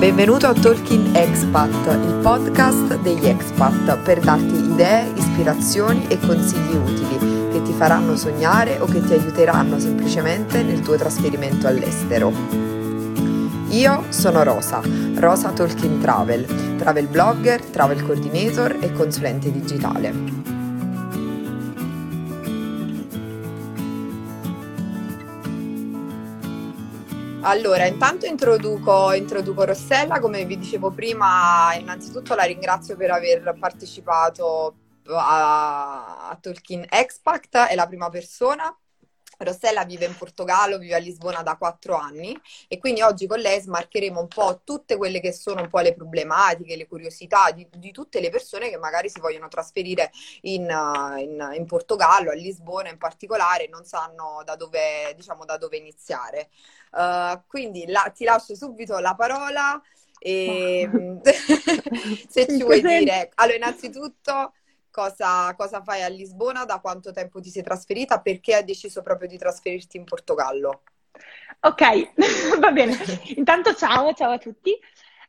[0.00, 7.18] Benvenuto a Talking Expat, il podcast degli expat per darti idee, ispirazioni e consigli utili
[7.52, 12.32] che ti faranno sognare o che ti aiuteranno semplicemente nel tuo trasferimento all'estero.
[13.68, 14.80] Io sono Rosa,
[15.16, 16.46] Rosa Talking Travel,
[16.78, 20.39] travel blogger, travel coordinator e consulente digitale.
[27.50, 34.76] Allora, intanto introduco, introduco, Rossella, come vi dicevo prima, innanzitutto la ringrazio per aver partecipato
[35.08, 38.72] a, a Talking Expact, è la prima persona
[39.44, 43.60] Rossella vive in Portogallo, vive a Lisbona da quattro anni e quindi oggi con lei
[43.60, 47.90] smarcheremo un po' tutte quelle che sono un po' le problematiche, le curiosità di, di
[47.90, 50.10] tutte le persone che magari si vogliono trasferire
[50.42, 50.62] in,
[51.18, 56.50] in, in, Portogallo, a Lisbona in particolare, non sanno da dove, diciamo, da dove iniziare.
[56.92, 59.80] Uh, quindi la, ti lascio subito la parola
[60.18, 60.88] e
[62.28, 63.30] se ci vuoi dire.
[63.36, 64.52] Allora, innanzitutto
[64.90, 69.28] cosa, cosa fai a Lisbona, da quanto tempo ti sei trasferita, perché hai deciso proprio
[69.28, 70.82] di trasferirti in Portogallo?
[71.60, 72.12] Ok,
[72.58, 72.96] va bene.
[73.36, 74.78] Intanto ciao, ciao a tutti.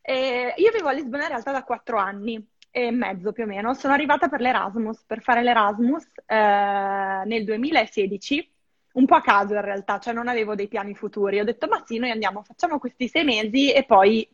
[0.01, 3.73] Eh, io vivo a Lisbona in realtà da quattro anni e mezzo più o meno.
[3.73, 8.51] Sono arrivata per l'Erasmus, per fare l'Erasmus eh, nel 2016,
[8.93, 11.39] un po' a caso in realtà, cioè non avevo dei piani futuri.
[11.39, 14.27] Ho detto, ma sì, noi andiamo, facciamo questi sei mesi e poi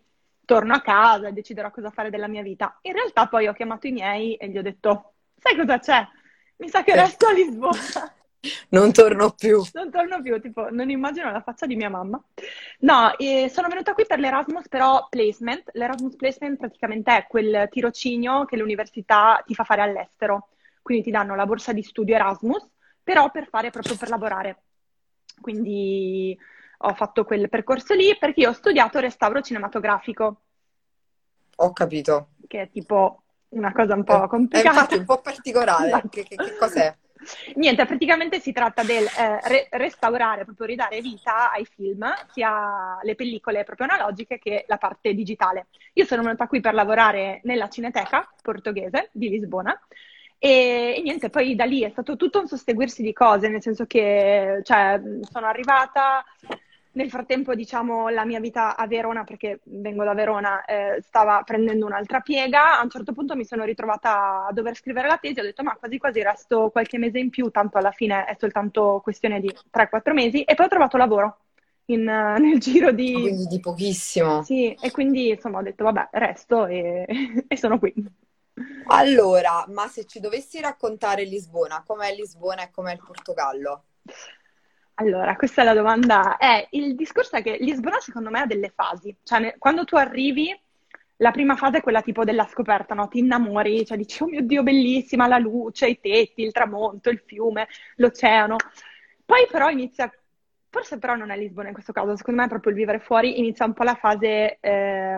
[0.45, 2.77] torno a casa e deciderò cosa fare della mia vita.
[2.83, 6.07] In realtà poi ho chiamato i miei e gli ho detto, sai cosa c'è?
[6.57, 7.77] Mi sa che resto a Lisbona.
[8.69, 9.61] Non torno più.
[9.73, 12.21] Non torno più, tipo, non immagino la faccia di mia mamma.
[12.79, 15.71] No, eh, sono venuta qui per l'Erasmus, però placement.
[15.73, 20.49] L'Erasmus placement praticamente è quel tirocinio che l'università ti fa fare all'estero.
[20.81, 22.65] Quindi ti danno la borsa di studio Erasmus,
[23.03, 24.61] però per fare proprio per lavorare.
[25.41, 26.37] Quindi
[26.79, 30.41] ho fatto quel percorso lì perché io ho studiato restauro cinematografico.
[31.57, 32.29] Ho capito.
[32.47, 34.69] Che è tipo una cosa un po' complicata.
[34.69, 35.87] È infatti un po' particolare.
[35.87, 36.07] Esatto.
[36.17, 36.95] Che, che, che, cos'è?
[37.55, 43.15] Niente, praticamente si tratta del eh, re- restaurare, proprio ridare vita ai film, sia le
[43.15, 45.67] pellicole proprio analogiche che la parte digitale.
[45.93, 49.77] Io sono venuta qui per lavorare nella Cineteca portoghese di Lisbona
[50.39, 53.85] e, e, niente, poi da lì è stato tutto un susseguirsi di cose, nel senso
[53.85, 56.23] che cioè, sono arrivata,
[56.97, 61.85] nel frattempo, diciamo, la mia vita a Verona, perché vengo da Verona, eh, stava prendendo
[61.85, 62.79] un'altra piega.
[62.79, 65.75] A un certo punto mi sono ritrovata a dover scrivere la tesi, ho detto ma
[65.75, 70.13] quasi quasi resto qualche mese in più, tanto alla fine è soltanto questione di 3-4
[70.13, 71.37] mesi, e poi ho trovato lavoro.
[71.85, 72.03] In,
[72.39, 73.13] nel giro di...
[73.13, 74.41] Quindi di pochissimo.
[74.41, 77.05] Sì, e quindi insomma ho detto vabbè, resto e,
[77.47, 77.93] e sono qui.
[78.87, 83.83] Allora, ma se ci dovessi raccontare Lisbona, com'è Lisbona e com'è il Portogallo?
[84.99, 86.37] Allora, questa è la domanda.
[86.37, 89.15] Eh, il discorso è che Lisbona secondo me ha delle fasi.
[89.23, 90.59] Cioè, ne, quando tu arrivi,
[91.17, 93.07] la prima fase è quella tipo della scoperta, no?
[93.07, 97.21] Ti innamori, cioè dici, oh mio Dio, bellissima la luce, i tetti, il tramonto, il
[97.25, 98.55] fiume, l'oceano.
[99.23, 100.11] Poi però inizia
[100.69, 103.39] Forse però non è Lisbona in questo caso, secondo me è proprio il vivere fuori,
[103.39, 105.17] inizia un po' la fase eh,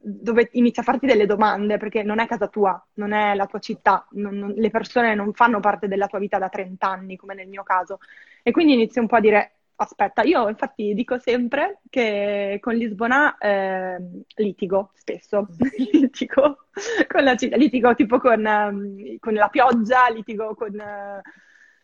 [0.00, 3.60] dove inizia a farti delle domande, perché non è casa tua, non è la tua
[3.60, 7.34] città, non, non, le persone non fanno parte della tua vita da 30 anni, come
[7.34, 7.98] nel mio caso.
[8.42, 13.38] E quindi inizi un po' a dire, aspetta, io infatti dico sempre che con Lisbona
[13.38, 13.98] eh,
[14.34, 15.46] litigo spesso,
[15.92, 16.66] litigo
[17.06, 20.76] con la città, litigo tipo con, um, con la pioggia, litigo con...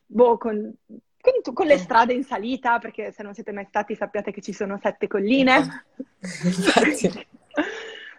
[0.06, 0.72] Boh, con
[1.24, 4.52] con, con, le strade in salita, perché se non siete mai stati sappiate che ci
[4.52, 5.86] sono sette colline.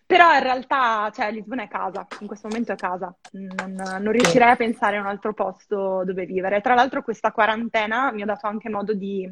[0.08, 4.52] Però in realtà, cioè, Lisbona è casa, in questo momento è casa, non, non, riuscirei
[4.52, 6.62] a pensare a un altro posto dove vivere.
[6.62, 9.28] Tra l'altro questa quarantena mi ha dato anche modo di,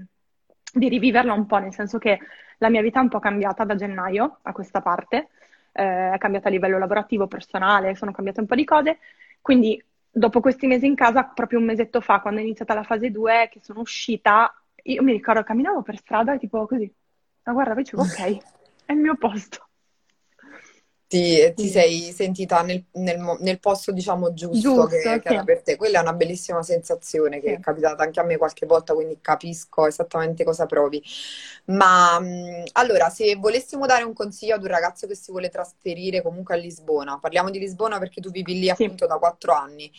[0.74, 2.20] di riviverla un po', nel senso che
[2.58, 5.30] la mia vita è un po' cambiata da gennaio a questa parte,
[5.74, 8.98] eh, è cambiata a livello lavorativo, personale, sono cambiate un po' di cose,
[9.42, 9.84] quindi
[10.14, 13.50] dopo questi mesi in casa, proprio un mesetto fa, quando è iniziata la fase 2,
[13.52, 14.54] che sono uscita,
[14.84, 16.92] io mi ricordo, camminavo per strada e tipo così,
[17.44, 18.38] ma guarda, dicevo, ok,
[18.86, 19.68] è il mio posto
[21.14, 25.20] ti, ti sei sentita nel, nel, nel, posto, diciamo, giusto, giusto che, sì.
[25.20, 25.76] che, era per te.
[25.76, 27.54] Quella è una bellissima sensazione che sì.
[27.54, 31.04] è capitata anche a me qualche volta, quindi capisco esattamente cosa provi.
[31.66, 32.20] Ma
[32.72, 36.58] allora, se volessimo dare un consiglio ad un ragazzo che si vuole trasferire comunque a
[36.58, 38.84] Lisbona, parliamo di Lisbona perché tu vivi lì sì.
[38.84, 39.92] appunto da quattro anni.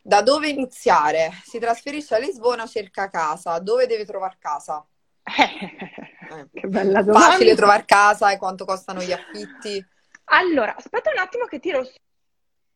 [0.00, 1.30] Da dove iniziare?
[1.44, 3.60] Si trasferisce a Lisbona, cerca casa.
[3.60, 4.84] Dove deve trovare casa?
[6.32, 7.32] Eh, che bella domanda.
[7.32, 9.84] Facile trovare casa e quanto costano gli affitti?
[10.34, 11.92] Allora, aspetta un attimo che tiro su.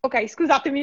[0.01, 0.83] Ok, scusatemi.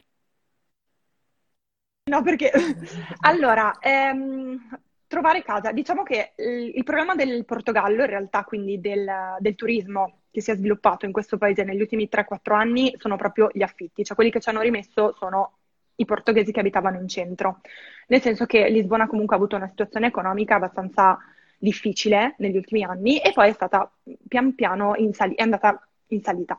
[2.10, 2.52] No, perché...
[3.22, 5.72] allora, ehm, trovare casa.
[5.72, 9.08] Diciamo che il, il, problema del Portogallo, in realtà, quindi del,
[9.40, 13.50] del turismo che si è sviluppato in questo paese negli ultimi 3-4 anni sono proprio
[13.54, 15.58] gli affitti, cioè quelli che ci hanno rimesso sono
[15.98, 17.62] i portoghesi che abitavano in centro,
[18.08, 21.20] nel senso che Lisbona comunque ha avuto una situazione economica abbastanza
[21.60, 23.90] difficile negli ultimi anni e poi è stata
[24.28, 26.58] pian piano in sali- è andata in salita.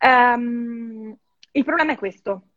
[0.00, 1.16] Um,
[1.52, 2.48] il problema è questo.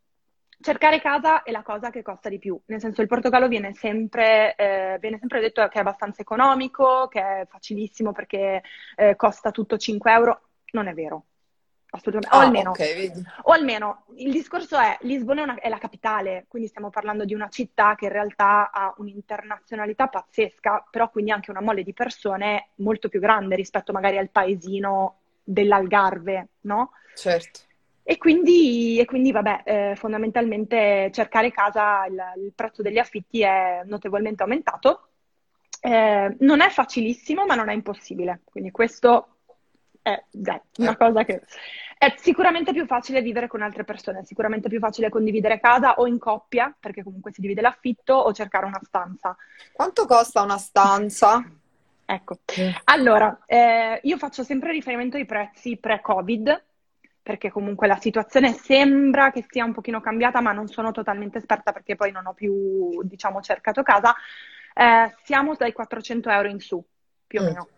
[0.60, 4.56] Cercare casa è la cosa che costa di più, nel senso il Portogallo viene sempre,
[4.56, 8.62] eh, viene sempre detto che è abbastanza economico, che è facilissimo perché
[8.96, 10.40] eh, costa tutto 5 euro.
[10.72, 11.26] Non è vero,
[11.90, 12.34] assolutamente.
[12.34, 13.12] Ah, o, almeno, okay,
[13.42, 17.34] o almeno, il discorso è, Lisbona è, una, è, la capitale, quindi stiamo parlando di
[17.34, 22.70] una città che in realtà ha un'internazionalità pazzesca, però quindi anche una mole di persone
[22.76, 25.18] molto più grande rispetto magari al paesino
[25.48, 26.90] dell'Algarve, no?
[27.14, 27.60] Certo.
[28.02, 33.82] E quindi, e quindi vabbè, eh, fondamentalmente cercare casa, il, il, prezzo degli affitti è
[33.84, 35.08] notevolmente aumentato.
[35.80, 38.40] Eh, non è facilissimo, ma non è impossibile.
[38.44, 39.36] Quindi questo
[40.00, 41.42] è dai, una cosa che
[41.98, 46.06] è sicuramente più facile vivere con altre persone, è sicuramente più facile condividere casa o
[46.06, 49.36] in coppia, perché comunque si divide l'affitto, o cercare una stanza.
[49.72, 51.44] Quanto costa una stanza?
[52.10, 52.38] Ecco,
[52.84, 56.64] allora, eh, io faccio sempre riferimento ai prezzi pre-Covid,
[57.20, 61.70] perché comunque la situazione sembra che sia un pochino cambiata, ma non sono totalmente esperta
[61.70, 64.14] perché poi non ho più, diciamo, cercato casa.
[64.72, 66.82] Eh, siamo dai 400 euro in su,
[67.26, 67.46] più o mm.
[67.46, 67.68] meno.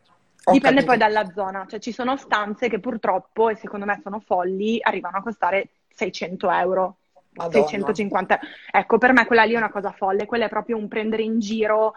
[0.45, 0.87] Ho Dipende capito.
[0.87, 5.19] poi dalla zona, cioè ci sono stanze che purtroppo, e secondo me sono folli, arrivano
[5.19, 6.99] a costare 600 euro,
[7.31, 7.67] Madonna.
[7.67, 8.39] 650
[8.71, 11.41] Ecco, per me quella lì è una cosa folle, quella è proprio un prendere in
[11.41, 11.95] giro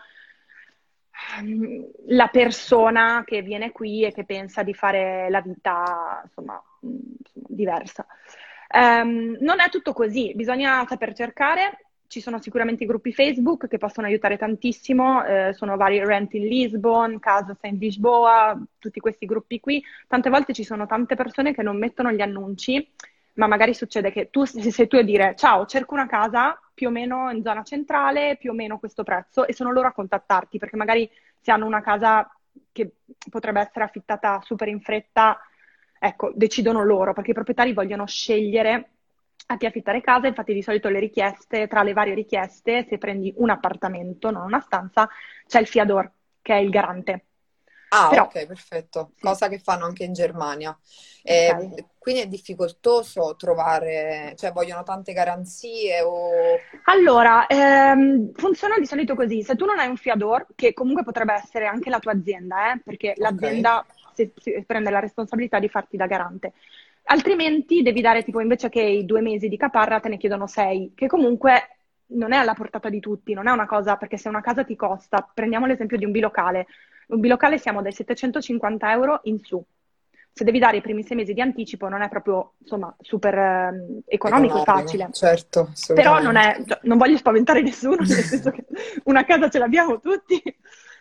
[2.08, 8.06] la persona che viene qui e che pensa di fare la vita, insomma, diversa.
[8.74, 11.86] Um, non è tutto così, bisogna saper cercare.
[12.08, 16.46] Ci sono sicuramente i gruppi Facebook che possono aiutare tantissimo, eh, sono vari Rent in
[16.46, 19.84] Lisbon, Casa in Lisboa, tutti questi gruppi qui.
[20.08, 22.88] Tante volte ci sono tante persone che non mettono gli annunci,
[23.34, 26.92] ma magari succede che tu sei tu a dire ciao, cerco una casa più o
[26.92, 30.76] meno in zona centrale, più o meno questo prezzo, e sono loro a contattarti, perché
[30.76, 31.10] magari
[31.40, 32.30] se hanno una casa
[32.72, 32.96] che
[33.30, 35.40] potrebbe essere affittata super in fretta,
[36.00, 38.90] ecco, decidono loro, perché i proprietari vogliono scegliere
[39.48, 43.34] a chi affittare casa, infatti di solito le richieste, tra le varie richieste, se prendi
[43.38, 45.10] un appartamento, non una stanza,
[45.48, 46.10] c'è il fiador,
[46.42, 47.26] che è il garante.
[47.96, 49.12] Ah, Però, ok, perfetto.
[49.16, 49.22] Sì.
[49.22, 50.76] Cosa che fanno anche in Germania.
[51.22, 51.86] Eh, okay.
[52.00, 56.32] Quindi è difficoltoso trovare, cioè vogliono tante garanzie o...
[56.86, 59.44] Allora, ehm, funziona di solito così.
[59.44, 62.82] Se tu non hai un fiador, che comunque potrebbe essere anche la tua azienda, eh,
[62.84, 63.22] perché okay.
[63.22, 66.54] l'azienda si, si prende la responsabilità di farti da garante.
[67.06, 70.94] Altrimenti devi dare tipo invece che i due mesi di caparra te ne chiedono sei,
[70.96, 74.42] che comunque non è alla portata di tutti, non è una cosa perché se una
[74.42, 76.68] casa ti costa, prendiamo l'esempio di un bilocale,
[77.08, 79.64] un bilocale siamo dai 750 euro in su.
[80.36, 84.02] Se devi dare i primi sei mesi di anticipo non è proprio insomma super eh,
[84.08, 85.10] economico e facile.
[85.12, 88.66] Certo, però non è, cioè, non voglio spaventare nessuno, nel senso che
[89.04, 90.42] una casa ce l'abbiamo tutti.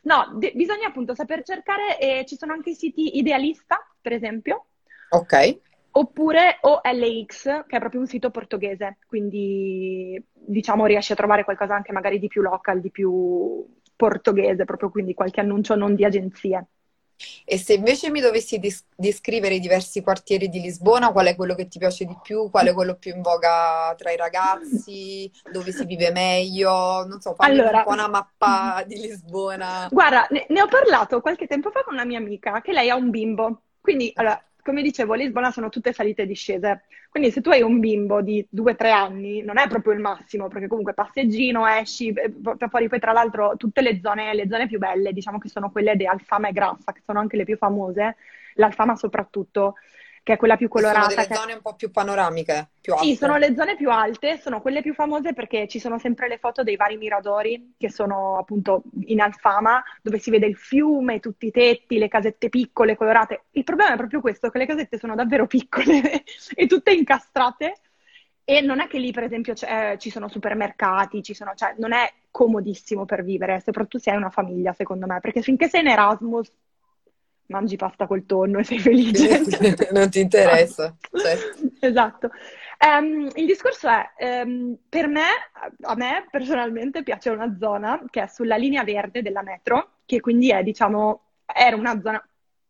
[0.02, 4.66] No, de- bisogna appunto saper cercare e ci sono anche i siti Idealista, per esempio.
[5.10, 5.60] Ok.
[5.94, 11.92] Oppure OLX, che è proprio un sito portoghese, quindi diciamo riesci a trovare qualcosa anche
[11.92, 13.64] magari di più local, di più
[14.02, 16.66] portoghese, proprio quindi qualche annuncio non di agenzie.
[17.44, 21.54] E se invece mi dovessi dis- descrivere i diversi quartieri di Lisbona, qual è quello
[21.54, 22.50] che ti piace di più?
[22.50, 25.30] Qual è quello più in voga tra i ragazzi?
[25.52, 27.04] Dove si vive meglio?
[27.06, 29.88] Non so, fammi allora, un po' una mappa di Lisbona.
[29.88, 32.96] Guarda, ne, ne, ho parlato qualche tempo fa con una mia amica, che lei ha
[32.96, 33.62] un bimbo.
[33.80, 36.84] Quindi, allora, come dicevo, Lisbona sono tutte salite e discese.
[37.10, 40.68] Quindi se tu hai un bimbo di 2-3 anni, non è proprio il massimo, perché
[40.68, 42.14] comunque passeggino, esci,
[42.70, 45.96] fuori poi tra l'altro tutte le zone, le zone più belle, diciamo che sono quelle
[45.96, 48.16] di Alfama e Grassa, che sono anche le più famose,
[48.54, 49.74] l'Alfama soprattutto,
[50.22, 51.10] che è quella più colorata.
[51.10, 53.06] Sono delle zone un po' più panoramiche, più alte.
[53.06, 56.38] Sì, sono le zone più alte, sono quelle più famose perché ci sono sempre le
[56.38, 61.46] foto dei vari miradori che sono appunto in Alfama, dove si vede il fiume, tutti
[61.46, 63.46] i tetti, le casette piccole, colorate.
[63.50, 66.22] Il problema è proprio questo, che le casette sono davvero piccole
[66.54, 67.74] e tutte incastrate.
[68.44, 71.92] E non è che lì, per esempio, eh, ci sono supermercati, ci sono, cioè, non
[71.92, 75.88] è comodissimo per vivere, soprattutto se hai una famiglia, secondo me, perché finché sei in
[75.88, 76.50] Erasmus
[77.46, 79.42] mangi pasta col tonno e sei felice.
[79.92, 80.96] non ti interessa.
[81.12, 81.70] Certo.
[81.80, 82.30] Esatto.
[82.78, 85.26] Um, il discorso è, um, per me,
[85.82, 90.50] a me personalmente piace una zona che è sulla linea verde della metro, che quindi
[90.50, 92.24] è, diciamo, era una zona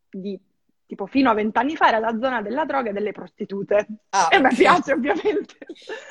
[0.09, 0.39] di
[0.85, 3.87] tipo fino a vent'anni fa era la zona della droga e delle prostitute.
[4.09, 5.57] Ah, e me piace ovviamente.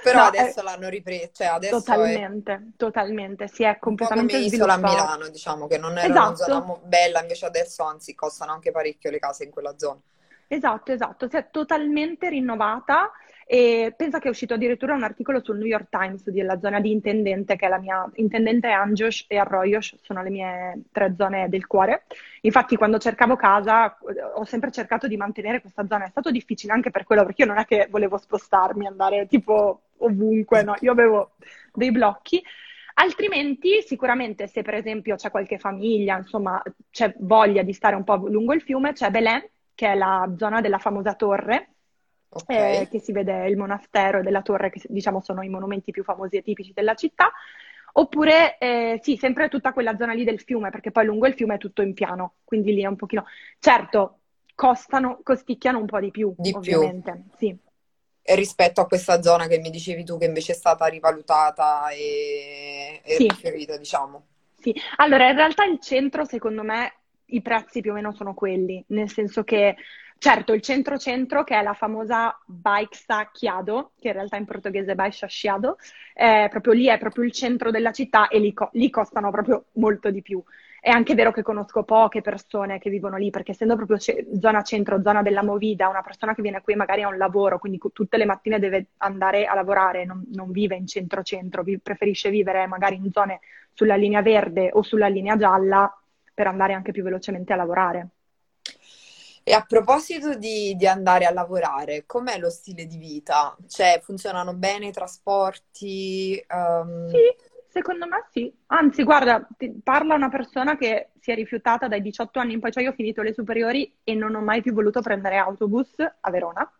[0.02, 0.62] Però no, adesso è...
[0.62, 2.60] l'hanno ripreso, cioè adesso Totalmente, è...
[2.76, 6.26] totalmente, si è completamente un isola a Milano, diciamo, che non era esatto.
[6.26, 10.00] una zona bella, invece adesso anzi costano anche parecchio le case in quella zona.
[10.48, 13.10] Esatto, esatto, si è totalmente rinnovata
[13.52, 16.90] e pensa che è uscito addirittura un articolo sul New York Times della zona di
[16.90, 21.66] Intendente, che è la mia Intendente Anjos e Arroyos, sono le mie tre zone del
[21.66, 22.04] cuore.
[22.40, 23.98] Infatti quando cercavo casa
[24.36, 27.48] ho sempre cercato di mantenere questa zona, è stato difficile anche per quello, perché io
[27.48, 31.32] non è che volevo spostarmi, andare tipo ovunque, no, io avevo
[31.74, 32.42] dei blocchi.
[32.94, 38.16] Altrimenti, sicuramente, se per esempio c'è qualche famiglia, insomma, c'è voglia di stare un po'
[38.16, 41.71] lungo il fiume, c'è Belém, che è la zona della famosa torre,
[42.32, 42.82] okay.
[42.82, 46.36] eh, che si vede il monastero della torre, che diciamo sono i monumenti più famosi
[46.36, 47.32] e tipici della città.
[47.94, 51.56] Oppure, eh, sì, sempre tutta quella zona lì del fiume, perché poi lungo il fiume
[51.56, 53.26] è tutto in piano, quindi lì è un pochino...
[53.58, 54.20] Certo,
[54.54, 57.22] costano, costicchiano un po' di più, di ovviamente, più.
[57.36, 57.56] sì.
[58.24, 63.00] E rispetto a questa zona che mi dicevi tu, che invece è stata rivalutata e,
[63.02, 63.28] e sì.
[63.28, 64.26] riferita, diciamo.
[64.58, 66.94] Sì, allora in realtà il centro, secondo me,
[67.26, 69.74] i prezzi più o meno sono quelli, nel senso che
[70.22, 74.94] Certo, il centro-centro, che è la famosa Baixa Chiado, che in realtà in portoghese è
[74.94, 75.76] Baixa Chiado,
[76.48, 80.10] proprio lì è proprio il centro della città e lì, co- lì, costano proprio molto
[80.12, 80.40] di più.
[80.80, 84.62] È anche vero che conosco poche persone che vivono lì, perché essendo proprio ce- zona
[84.62, 88.16] centro, zona della movida, una persona che viene qui magari ha un lavoro, quindi tutte
[88.16, 92.94] le mattine deve andare a lavorare, non, non vive in centro-centro, vi- preferisce vivere magari
[92.94, 93.40] in zone
[93.72, 95.92] sulla linea verde o sulla linea gialla
[96.32, 98.08] per andare anche più velocemente a lavorare.
[99.44, 103.56] E a proposito di, di, andare a lavorare, com'è lo stile di vita?
[103.66, 106.40] Cioè, funzionano bene i trasporti?
[106.48, 107.08] Um...
[107.08, 107.34] Sì,
[107.68, 108.52] secondo me sì.
[108.66, 109.44] Anzi, guarda,
[109.82, 112.94] parla una persona che si è rifiutata dai 18 anni in poi, cioè io ho
[112.94, 116.70] finito le superiori e non ho mai più voluto prendere autobus a Verona,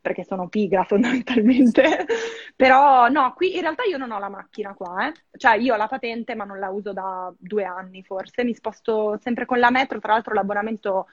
[0.00, 2.06] perché sono pigra fondamentalmente.
[2.56, 5.12] Però no, qui in realtà io non ho la macchina qua, eh.
[5.36, 9.16] Cioè io ho la patente ma non la uso da due anni forse, mi sposto
[9.22, 11.06] sempre con la metro, tra l'altro l'abbonamento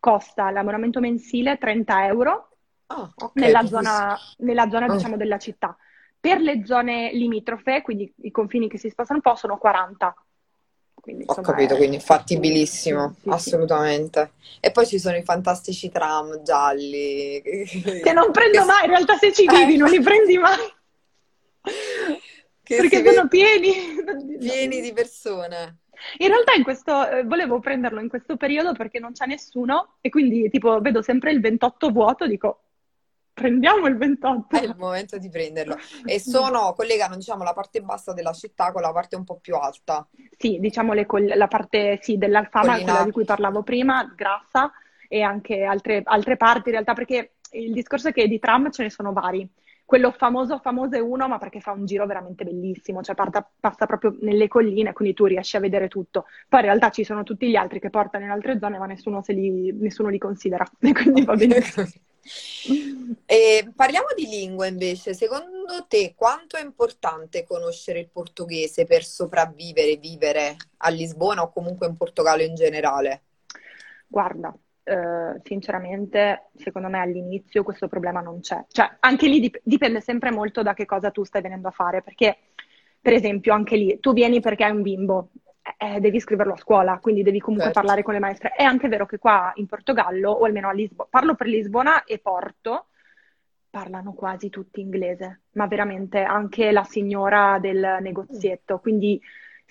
[0.00, 2.48] costa l'abbonamento mensile 30 euro
[2.86, 4.96] oh, okay, nella, zona, nella zona, oh.
[4.96, 5.76] diciamo, della città.
[6.18, 10.14] Per le zone limitrofe, quindi i confini che si spostano un po', sono 40.
[10.94, 11.76] Quindi, insomma, Ho capito, è...
[11.78, 14.32] quindi fattibilissimo, sì, sì, assolutamente.
[14.38, 14.58] Sì.
[14.60, 17.40] E poi ci sono i fantastici tram gialli.
[18.02, 19.78] Che non prendo mai, in realtà se ci vivi eh.
[19.78, 20.58] non li prendi mai.
[22.70, 23.72] Che Perché sono pieni.
[24.38, 25.79] Pieni di persone.
[26.18, 30.08] In realtà in questo, eh, volevo prenderlo in questo periodo perché non c'è nessuno e
[30.08, 32.62] quindi tipo vedo sempre il 28 vuoto, dico
[33.32, 34.56] prendiamo il 28.
[34.56, 35.76] È il momento di prenderlo.
[36.04, 39.56] E sono, collegano diciamo la parte bassa della città con la parte un po' più
[39.56, 40.06] alta.
[40.36, 42.90] Sì, diciamo le, la parte sì, dell'Alfama, Collina.
[42.90, 44.70] quella di cui parlavo prima, Grassa
[45.08, 48.84] e anche altre, altre parti in realtà perché il discorso è che di tram ce
[48.84, 49.48] ne sono vari
[49.90, 53.86] quello famoso famoso è uno, ma perché fa un giro veramente bellissimo, cioè parta, passa
[53.86, 56.26] proprio nelle colline, quindi tu riesci a vedere tutto.
[56.48, 59.20] Poi in realtà ci sono tutti gli altri che portano in altre zone, ma nessuno,
[59.26, 61.56] li, nessuno li considera, e quindi va bene.
[63.26, 69.96] e parliamo di lingua invece, secondo te quanto è importante conoscere il portoghese per sopravvivere,
[69.96, 73.22] vivere a Lisbona o comunque in Portogallo in generale?
[74.06, 74.56] Guarda,
[74.90, 78.64] eh, sinceramente, secondo me all'inizio questo problema non c'è.
[78.68, 82.02] Cioè, anche lì dip- dipende sempre molto da che cosa tu stai venendo a fare,
[82.02, 82.36] perché,
[83.00, 85.30] per esempio, anche lì, tu vieni perché hai un bimbo,
[85.62, 87.80] eh, eh, devi scriverlo a scuola, quindi devi comunque certo.
[87.80, 88.50] parlare con le maestre.
[88.50, 92.18] È anche vero che qua in Portogallo, o almeno a Lisbona, parlo per Lisbona e
[92.18, 92.86] Porto,
[93.70, 99.20] parlano quasi tutti inglese, ma veramente anche la signora del negozietto, quindi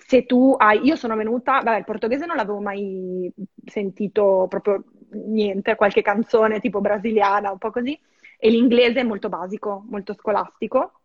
[0.06, 3.30] se tu hai, io sono venuta, vabbè, il portoghese non l'avevo mai
[3.66, 7.98] sentito proprio niente, qualche canzone tipo brasiliana, un po' così,
[8.38, 11.00] e l'inglese è molto basico, molto scolastico.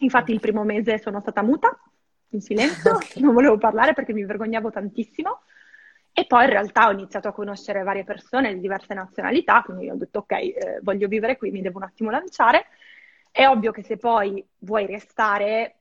[0.00, 1.78] Infatti il primo mese sono stata muta,
[2.30, 3.22] in silenzio, okay.
[3.22, 5.42] non volevo parlare perché mi vergognavo tantissimo.
[6.14, 9.96] E poi in realtà ho iniziato a conoscere varie persone di diverse nazionalità, quindi ho
[9.96, 12.66] detto ok, eh, voglio vivere qui, mi devo un attimo lanciare.
[13.30, 15.76] È ovvio che se poi vuoi restare,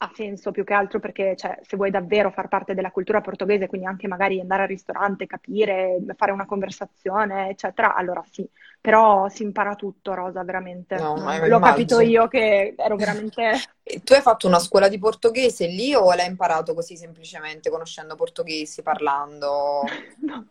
[0.00, 3.66] ha senso più che altro perché cioè, se vuoi davvero far parte della cultura portoghese,
[3.66, 8.48] quindi anche magari andare al ristorante, capire, fare una conversazione, eccetera, allora sì.
[8.80, 10.96] Però si impara tutto, Rosa, veramente.
[10.96, 13.60] No, L'ho capito io che ero veramente...
[14.04, 18.82] tu hai fatto una scuola di portoghese lì o l'hai imparato così semplicemente, conoscendo portoghesi,
[18.82, 19.82] parlando
[20.22, 20.46] no,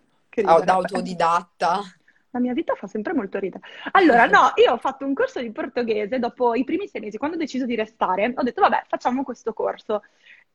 [0.59, 1.81] da autodidatta?
[2.31, 3.63] La mia vita fa sempre molto ridere.
[3.91, 7.35] Allora, no, io ho fatto un corso di portoghese dopo i primi sei mesi, quando
[7.35, 10.03] ho deciso di restare, ho detto, vabbè, facciamo questo corso.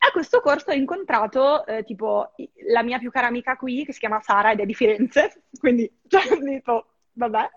[0.02, 2.32] E a questo corso ho incontrato, eh, tipo,
[2.70, 5.90] la mia più cara amica qui, che si chiama Sara ed è di Firenze, quindi,
[6.08, 7.50] cioè, tipo, vabbè.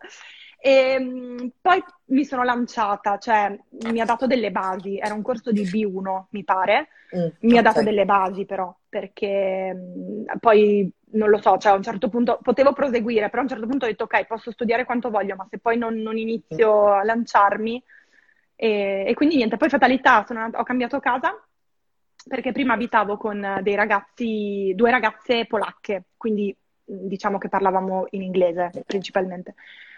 [0.66, 3.56] E ehm, poi mi sono lanciata, cioè
[3.92, 7.58] mi ha dato delle basi, era un corso di B1 mi pare, mm, mi okay.
[7.58, 12.10] ha dato delle basi però, perché mh, poi non lo so, cioè a un certo
[12.10, 15.36] punto potevo proseguire, però a un certo punto ho detto ok, posso studiare quanto voglio,
[15.36, 17.84] ma se poi non, non inizio a lanciarmi...
[18.58, 21.38] E, e, quindi niente, poi fatalità, sono, ho cambiato casa
[22.28, 26.56] perché prima abitavo con dei ragazzi, due ragazze polacche, quindi
[26.86, 29.56] diciamo che parlavamo in inglese principalmente.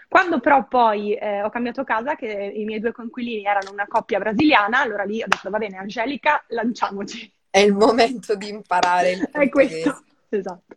[0.09, 4.19] Quando però poi eh, ho cambiato casa, che i miei due conquilini erano una coppia
[4.19, 7.31] brasiliana, allora lì ho detto va bene, Angelica, lanciamoci.
[7.49, 10.03] È il momento di imparare il È questo,
[10.39, 10.75] esatto.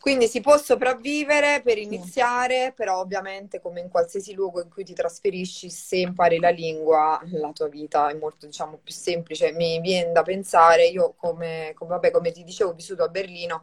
[0.00, 4.94] Quindi si può sopravvivere per iniziare, però ovviamente come in qualsiasi luogo in cui ti
[4.94, 9.52] trasferisci, se impari la lingua, la tua vita è molto diciamo più semplice.
[9.52, 13.62] Mi viene da pensare, io come, come, vabbè, come ti dicevo, ho vissuto a Berlino,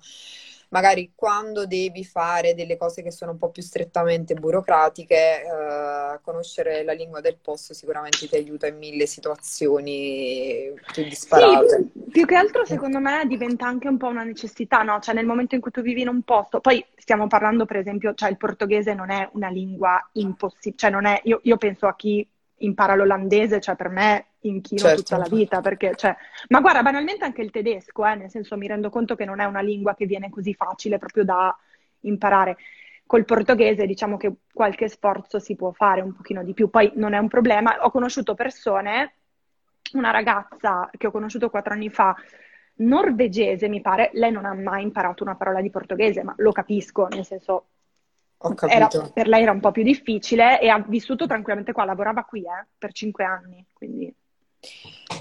[0.75, 6.83] magari quando devi fare delle cose che sono un po' più strettamente burocratiche, eh, conoscere
[6.83, 11.91] la lingua del posto sicuramente ti aiuta in mille situazioni più disparate.
[11.93, 14.99] Sì, più che altro secondo me diventa anche un po' una necessità, no?
[14.99, 18.13] Cioè nel momento in cui tu vivi in un posto, poi stiamo parlando per esempio,
[18.13, 21.95] cioè il portoghese non è una lingua impossibile, cioè non è, io, io penso a
[21.95, 22.27] chi
[22.57, 25.03] impara l'olandese, cioè per me inchino certo.
[25.03, 26.15] tutta la vita, perché, cioè,
[26.49, 29.45] ma guarda, banalmente anche il tedesco, eh, nel senso mi rendo conto che non è
[29.45, 31.57] una lingua che viene così facile proprio da
[32.01, 32.57] imparare.
[33.05, 37.13] Col portoghese diciamo che qualche sforzo si può fare un pochino di più, poi non
[37.13, 37.77] è un problema.
[37.81, 39.13] Ho conosciuto persone,
[39.93, 42.15] una ragazza che ho conosciuto quattro anni fa,
[42.77, 47.07] norvegese mi pare, lei non ha mai imparato una parola di portoghese, ma lo capisco,
[47.07, 47.67] nel senso
[48.67, 52.41] era, per lei era un po' più difficile e ha vissuto tranquillamente qua, lavorava qui
[52.41, 53.65] eh, per cinque anni.
[53.73, 54.13] Quindi.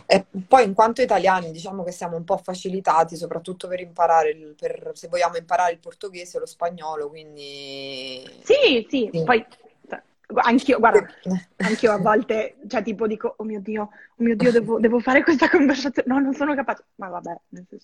[0.06, 4.54] E poi in quanto italiani diciamo che siamo un po' facilitati soprattutto per imparare, il,
[4.58, 8.22] per, se vogliamo imparare il portoghese o lo spagnolo, quindi...
[8.42, 9.24] Sì, sì, sì.
[9.24, 9.44] poi
[10.34, 11.06] anch'io, guarda,
[11.56, 15.22] anch'io a volte, cioè tipo dico, oh mio Dio, oh mio Dio, devo, devo fare
[15.22, 17.40] questa conversazione, no, non sono capace, ma vabbè,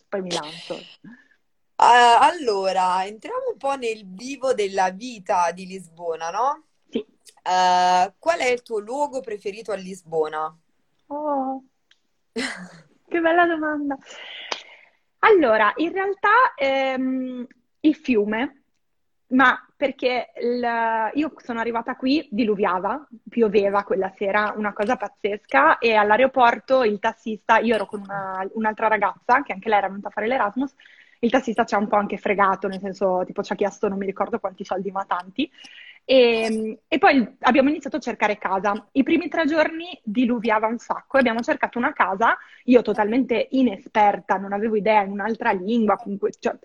[0.08, 0.74] poi mi lancio.
[0.74, 6.64] Uh, allora, entriamo un po' nel vivo della vita di Lisbona, no?
[6.90, 6.98] Sì.
[6.98, 10.54] Uh, qual è il tuo luogo preferito a Lisbona?
[11.10, 11.64] Oh,
[13.08, 13.96] che bella domanda.
[15.22, 17.46] Allora, in realtà ehm,
[17.80, 18.62] il fiume,
[19.28, 25.94] ma perché il, io sono arrivata qui, diluviava, pioveva quella sera, una cosa pazzesca, e
[25.94, 30.10] all'aeroporto il tassista, io ero con una, un'altra ragazza, che anche lei era venuta a
[30.10, 30.74] fare l'Erasmus,
[31.20, 33.98] il tassista ci ha un po' anche fregato, nel senso, tipo ci ha chiesto non
[33.98, 35.50] mi ricordo quanti soldi, ma tanti.
[36.04, 38.88] E, e, poi abbiamo iniziato a cercare casa.
[38.92, 44.36] I primi tre giorni diluviava un sacco e abbiamo cercato una casa, io totalmente inesperta,
[44.36, 46.56] non avevo idea in un'altra lingua, comunque, cioè,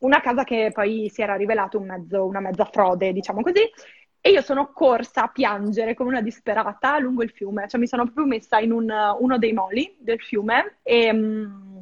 [0.00, 3.70] una casa che poi si era rivelato un mezzo, una mezza frode, diciamo così.
[4.24, 8.04] E io sono corsa a piangere come una disperata lungo il fiume, cioè mi sono
[8.04, 11.78] proprio messa in un, uno dei moli del fiume e, mm,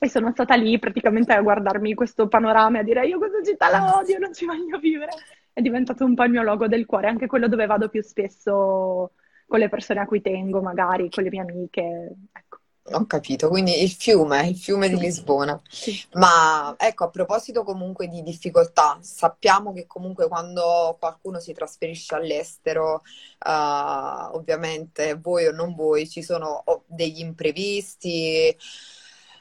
[0.00, 3.68] e sono stata lì praticamente a guardarmi questo panorama e a dire io questa città
[3.70, 5.12] la odio, non ci voglio vivere.
[5.58, 9.10] È diventato un po' il mio logo del cuore, anche quello dove vado più spesso
[9.44, 12.14] con le persone a cui tengo, magari con le mie amiche.
[12.32, 12.58] Ecco.
[12.92, 15.60] Ho capito, quindi il fiume, il fiume di Lisbona.
[15.68, 16.00] Sì.
[16.12, 23.02] Ma ecco, a proposito comunque di difficoltà, sappiamo che comunque quando qualcuno si trasferisce all'estero,
[23.44, 28.56] uh, ovviamente voi o non voi, ci sono degli imprevisti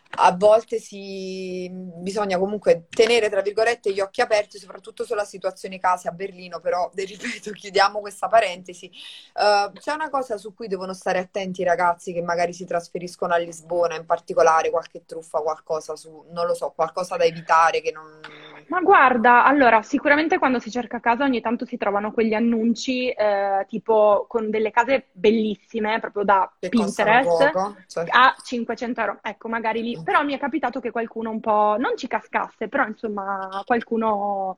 [0.10, 1.70] a volte si...
[1.72, 6.90] bisogna comunque tenere, tra virgolette, gli occhi aperti, soprattutto sulla situazione casa a Berlino, però,
[6.96, 8.90] ripeto, chiudiamo questa parentesi.
[9.34, 13.34] Uh, c'è una cosa su cui devono stare attenti i ragazzi che magari si trasferiscono
[13.34, 17.92] a Lisbona, in particolare qualche truffa, qualcosa su, non lo so, qualcosa da evitare che
[17.92, 18.20] non...
[18.68, 23.66] Ma guarda, allora, sicuramente quando si cerca casa ogni tanto si trovano quegli annunci eh,
[23.68, 27.52] tipo con delle case bellissime, proprio da che Pinterest,
[27.88, 28.06] cioè...
[28.10, 29.20] a 500 euro.
[29.22, 32.86] Ecco, magari lì però mi è capitato che qualcuno un po' non ci cascasse, però
[32.88, 34.56] insomma qualcuno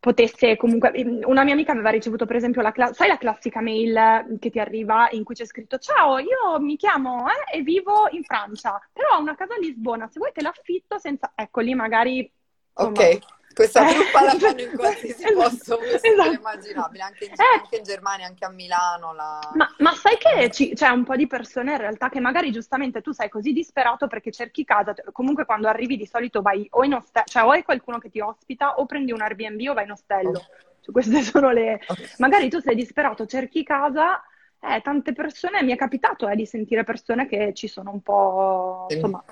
[0.00, 0.92] potesse comunque.
[1.24, 5.08] Una mia amica aveva ricevuto, per esempio, la, sai la classica mail che ti arriva
[5.12, 9.20] in cui c'è scritto: Ciao, io mi chiamo eh, e vivo in Francia, però ho
[9.20, 10.08] una casa a Lisbona.
[10.08, 11.32] Se vuoi te l'affitto senza.
[11.34, 12.30] Ecco lì magari.
[12.72, 13.18] Insomma, ok.
[13.52, 16.32] Questa truppa la fanno in qualsiasi esatto, posto esatto.
[16.32, 17.60] immaginabile, anche in, eh.
[17.60, 19.12] anche in, Germania, anche a Milano.
[19.12, 19.50] La...
[19.54, 23.00] Ma, ma, sai che ci, c'è un po' di persone in realtà che magari giustamente
[23.00, 26.94] tu sei così disperato perché cerchi casa, comunque quando arrivi di solito vai o in
[26.94, 29.90] ostello, cioè o hai qualcuno che ti ospita o prendi un Airbnb o vai in
[29.90, 30.38] ostello.
[30.38, 30.44] Oh.
[30.80, 31.80] Cioè, queste sono le...
[31.86, 32.06] Okay.
[32.18, 34.22] Magari tu sei disperato, cerchi casa,
[34.60, 38.86] eh, tante persone, mi è capitato eh, di sentire persone che ci sono un po'...
[38.90, 39.22] Insomma...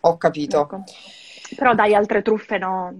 [0.00, 0.60] Ho capito.
[0.60, 0.84] Ecco.
[1.54, 2.92] Però dai, altre truffe no,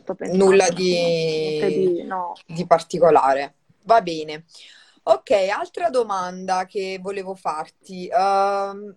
[0.00, 0.44] sto pensando.
[0.44, 2.32] Nulla di, di, no.
[2.46, 3.54] di particolare.
[3.84, 4.44] Va bene.
[5.04, 8.08] Ok, altra domanda che volevo farti.
[8.10, 8.94] Uh,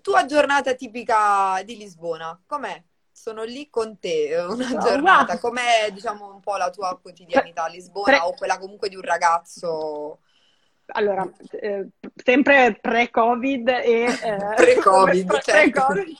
[0.00, 2.82] tua giornata tipica di Lisbona, com'è?
[3.20, 5.32] sono lì con te una Oh, giornata.
[5.32, 5.40] wow.
[5.40, 9.02] Com'è, diciamo, un po' la tua quotidianità a Lisbona Pre- o quella comunque di un
[9.02, 10.20] ragazzo
[10.92, 14.04] Allora, eh, sempre pre-Covid e...
[14.06, 15.86] eh, pre-Covid, pre- certo.
[15.86, 16.16] pre-Covid.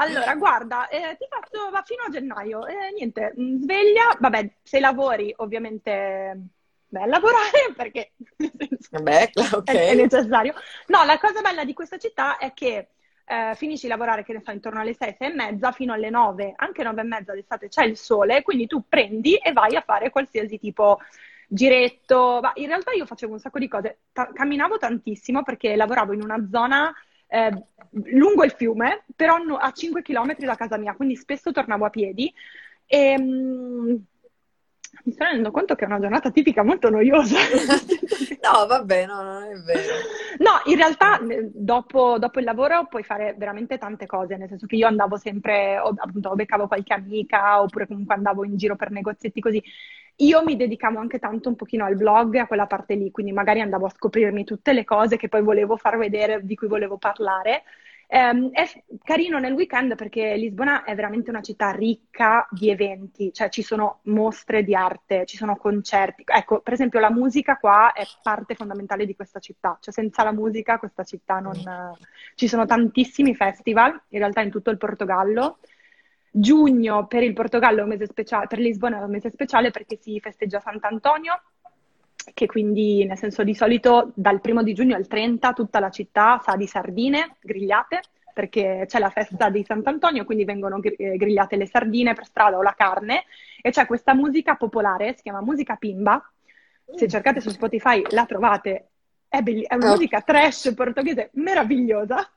[0.00, 4.78] Allora, guarda, eh, ti faccio, va fino a gennaio, eh, niente, mh, sveglia, vabbè, se
[4.80, 6.40] lavori ovviamente
[6.86, 9.64] beh, lavorare perché nel senso, Vabbè, ok.
[9.64, 10.54] è, necessario.
[10.86, 12.88] No, la cosa bella di questa città è che
[13.24, 16.10] eh, finisci di lavorare, che ne so, intorno alle 6, 6 e mezza fino alle
[16.10, 19.82] 9, anche 9 e mezza d'estate c'è il sole, quindi tu prendi e vai a
[19.82, 20.98] fare qualsiasi tipo
[21.46, 22.38] giretto.
[22.42, 26.22] Ma in realtà io facevo un sacco di cose, Ta- camminavo tantissimo perché lavoravo in
[26.22, 26.94] una zona
[27.28, 27.64] eh,
[28.12, 32.32] lungo il fiume, però a 5 km da casa mia, quindi spesso tornavo a piedi
[32.86, 33.94] e mm,
[35.04, 37.38] mi sto rendendo conto che è una giornata tipica molto noiosa.
[38.40, 39.94] No, vabbè, no, non è vero.
[40.38, 41.18] No, in realtà
[41.52, 45.76] dopo, dopo il lavoro puoi fare veramente tante cose, nel senso che io andavo sempre,
[45.76, 49.62] appunto, beccavo qualche amica, oppure comunque andavo in giro per negozietti così.
[50.20, 53.60] Io mi dedicavo anche tanto un pochino al blog, a quella parte lì, quindi magari
[53.60, 57.64] andavo a scoprirmi tutte le cose che poi volevo far vedere, di cui volevo parlare.
[58.10, 58.64] Ehm, è
[59.04, 64.00] carino nel weekend perché Lisbona è veramente una città ricca di eventi, cioè ci sono
[64.04, 66.24] mostre di arte, ci sono concerti.
[66.26, 70.32] Ecco, per esempio la musica qua è parte fondamentale di questa città, cioè senza la
[70.32, 71.56] musica questa città non...
[72.34, 75.58] Ci sono tantissimi festival, in realtà in tutto il Portogallo.
[76.30, 79.98] Giugno per il Portogallo è un mese speciale, per Lisbona è un mese speciale perché
[80.00, 81.42] si festeggia Sant'Antonio,
[82.34, 86.40] che quindi nel senso di solito dal primo di giugno al 30 tutta la città
[86.42, 88.00] sa di sardine grigliate,
[88.32, 92.62] perché c'è la festa di Sant'Antonio, quindi vengono eh, grigliate le sardine per strada o
[92.62, 93.24] la carne,
[93.60, 96.22] e c'è questa musica popolare, si chiama musica pimba,
[96.94, 98.90] se cercate su Spotify la trovate,
[99.28, 102.30] è, belli- è una musica trash portoghese meravigliosa.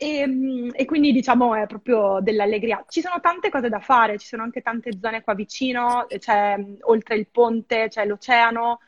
[0.00, 2.84] E, mm, e quindi diciamo è proprio dell'allegria.
[2.88, 6.74] Ci sono tante cose da fare, ci sono anche tante zone qua vicino, c'è mm,
[6.82, 8.78] oltre il ponte, c'è l'oceano,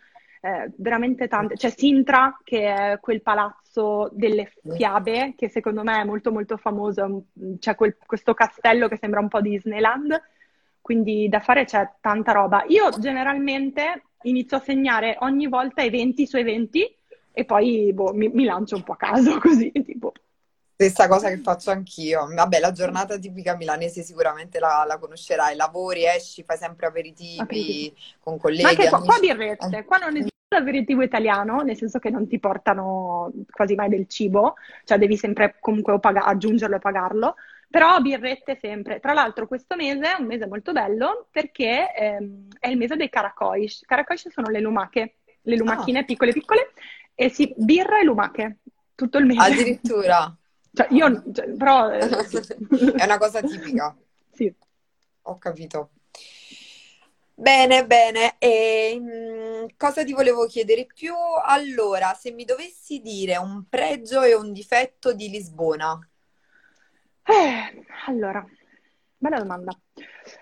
[0.41, 1.55] eh, veramente tante.
[1.55, 7.25] C'è Sintra, che è quel palazzo delle fiabe, che secondo me è molto molto famoso,
[7.39, 10.21] mm, c'è quel- questo castello che sembra un po' Disneyland,
[10.81, 12.65] quindi da fare c'è tanta roba.
[12.69, 16.85] Io generalmente inizio a segnare ogni volta eventi su eventi
[17.33, 20.13] e poi boh, mi, mi lancio un po' a caso così, tipo.
[20.81, 22.27] Stessa cosa che faccio anch'io.
[22.33, 25.55] Vabbè, la giornata tipica milanese sicuramente la, la conoscerai.
[25.55, 27.97] Lavori, esci, fai sempre aperitivi Aperitivi.
[28.19, 29.33] con Ma colleghi, anche qua, qua amici.
[29.35, 34.07] birrette, qua non esiste l'aperitivo italiano, nel senso che non ti portano quasi mai del
[34.09, 37.35] cibo, cioè devi sempre comunque o paga- aggiungerlo e pagarlo,
[37.69, 39.01] però birrette sempre.
[39.01, 43.11] Tra l'altro questo mese è un mese molto bello perché ehm, è il mese dei
[43.11, 43.83] caracois.
[43.87, 46.73] Caracois sono le lumache, le Ah, lumachine piccole piccole,
[47.15, 48.59] e si birra e lumache
[48.95, 49.41] tutto il mese.
[49.45, 50.35] addirittura.
[50.73, 52.09] Cioè io, cioè, però eh.
[52.97, 53.97] È una cosa tipica.
[54.33, 54.55] Sì.
[55.23, 55.91] Ho capito.
[57.35, 58.37] Bene, bene.
[58.39, 61.15] E, mm, cosa ti volevo chiedere più?
[61.45, 65.99] Allora, se mi dovessi dire un pregio e un difetto di Lisbona.
[67.25, 68.45] Eh, allora,
[69.17, 69.73] bella domanda.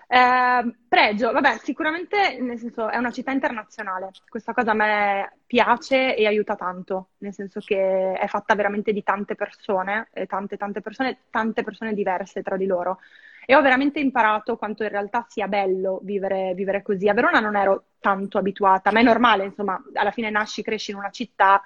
[0.07, 4.11] Eh, pregio, vabbè, sicuramente nel senso è una città internazionale.
[4.27, 9.03] Questa cosa a me piace e aiuta tanto, nel senso che è fatta veramente di
[9.03, 12.99] tante persone, tante, tante persone, tante persone diverse tra di loro.
[13.45, 17.07] E ho veramente imparato quanto in realtà sia bello vivere, vivere così.
[17.09, 20.97] A Verona non ero tanto abituata, ma è normale, insomma, alla fine nasci, cresci in
[20.97, 21.61] una città,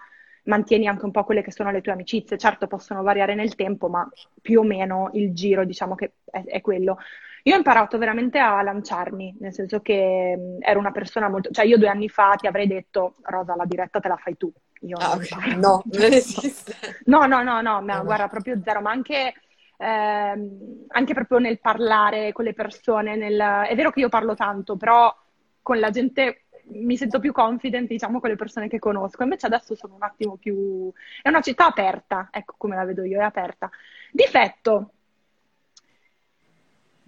[0.45, 2.37] mantieni anche un po' quelle che sono le tue amicizie.
[2.37, 4.09] Certo, possono variare nel tempo, ma
[4.41, 6.97] più o meno il giro, diciamo che è, è quello.
[7.45, 11.49] Io ho imparato veramente a lanciarmi, nel senso che mh, ero una persona molto...
[11.51, 14.51] Cioè io due anni fa ti avrei detto, Rosa, la diretta te la fai tu.
[14.81, 15.27] Io Ah, non ok.
[15.27, 15.57] parlo.
[15.59, 16.73] No, non esiste.
[17.05, 18.03] No, no, no, no, ma no.
[18.03, 19.33] guarda, proprio zero, ma anche,
[19.77, 24.77] ehm, anche proprio nel parlare con le persone, nel- è vero che io parlo tanto,
[24.77, 25.13] però
[25.61, 29.75] con la gente mi sento più confident, diciamo, con le persone che conosco, invece adesso
[29.75, 30.91] sono un attimo più...
[31.21, 33.69] È una città aperta, ecco come la vedo io, è aperta.
[34.11, 34.91] Difetto,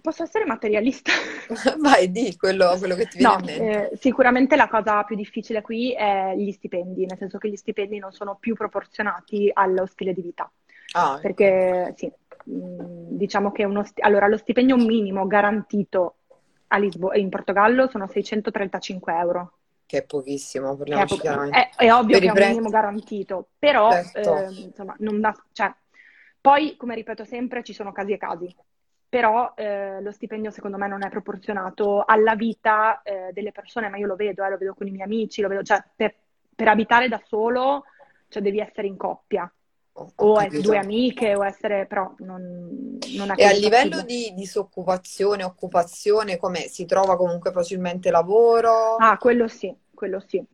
[0.06, 1.10] posso essere materialista?
[1.80, 3.90] Vai, di quello, quello che ti viene No, in mente.
[3.92, 7.98] eh, sicuramente la cosa più difficile qui è gli stipendi, nel senso che gli stipendi
[7.98, 10.50] non sono più proporzionati allo stile di vita.
[10.94, 11.18] Ah.
[11.20, 12.06] Perché sì,
[12.44, 16.16] mh, diciamo che uno sti- allora, lo stipendio minimo garantito
[16.68, 19.52] a Lisbo- in Portogallo sono 635 euro.
[19.86, 21.58] Che è pochissimo, è, parliamoci po- chiaramente.
[21.58, 22.50] è- è ovvio Per che è un prezzi.
[22.50, 24.36] minimo garantito, però Certo.
[24.36, 25.72] eh, insomma, non dà, cioè,
[26.40, 28.54] poi, come ripeto sempre, ci sono casi e casi.
[29.16, 33.96] Però eh, lo stipendio secondo me non è proporzionato alla vita eh, delle persone, ma
[33.96, 36.14] io lo vedo, eh, lo vedo con i miei amici, lo vedo, cioè per,
[36.54, 37.84] per abitare da solo,
[38.28, 39.50] cioè devi essere in coppia.
[39.94, 40.60] o capito.
[40.60, 46.84] due amiche o essere però non, non E a livello di disoccupazione, occupazione, come si
[46.84, 48.96] trova comunque facilmente lavoro?
[48.96, 50.44] Ah, quello sì, quello sì.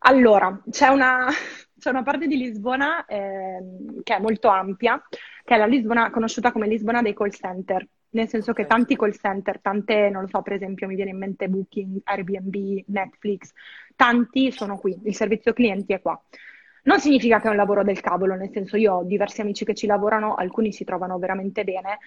[0.00, 1.28] Allora, c'è una,
[1.78, 3.60] c'è una parte di Lisbona eh,
[4.02, 5.00] che è molto ampia,
[5.44, 9.12] che è la Lisbona conosciuta come Lisbona dei call center, nel senso che tanti call
[9.12, 13.52] center, tante, non lo so, per esempio mi viene in mente Booking, Airbnb, Netflix,
[13.96, 16.20] tanti sono qui, il servizio clienti è qua.
[16.84, 19.74] Non significa che è un lavoro del cavolo, nel senso io ho diversi amici che
[19.74, 21.98] ci lavorano, alcuni si trovano veramente bene.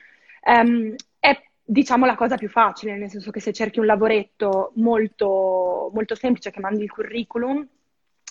[0.43, 5.91] Um, è diciamo la cosa più facile, nel senso che se cerchi un lavoretto molto,
[5.93, 7.65] molto semplice che mandi il curriculum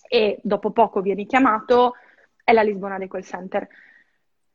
[0.08, 1.94] e dopo poco vieni chiamato,
[2.42, 3.68] è la Lisbona dei call center.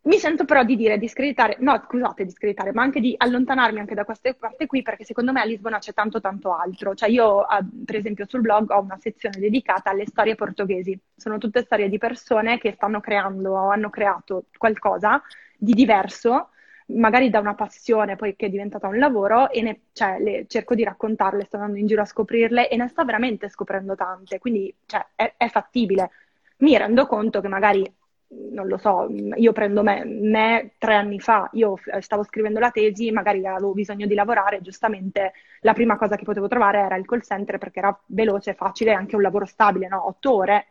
[0.06, 3.80] Mi sento però di dire, di screditare, no scusate, di screditare, ma anche di allontanarmi
[3.80, 6.94] anche da queste parti qui perché secondo me a Lisbona c'è tanto tanto altro.
[6.94, 7.44] Cioè io,
[7.84, 10.96] per esempio, sul blog ho una sezione dedicata alle storie portoghesi.
[11.16, 15.24] Sono tutte storie di persone che stanno creando o hanno creato qualcosa
[15.58, 16.50] di diverso,
[16.88, 20.76] magari da una passione poi che è diventata un lavoro e ne, cioè, le, cerco
[20.76, 24.72] di raccontarle, sto andando in giro a scoprirle e ne sto veramente scoprendo tante, quindi
[24.86, 26.12] cioè, è, è fattibile.
[26.58, 27.92] Mi rendo conto che magari
[28.28, 33.12] non lo so, io prendo me, me, tre anni fa, io stavo scrivendo la tesi,
[33.12, 37.22] magari avevo bisogno di lavorare, giustamente la prima cosa che potevo trovare era il call
[37.22, 40.08] center perché era veloce, facile, anche un lavoro stabile, no?
[40.08, 40.68] Otto ore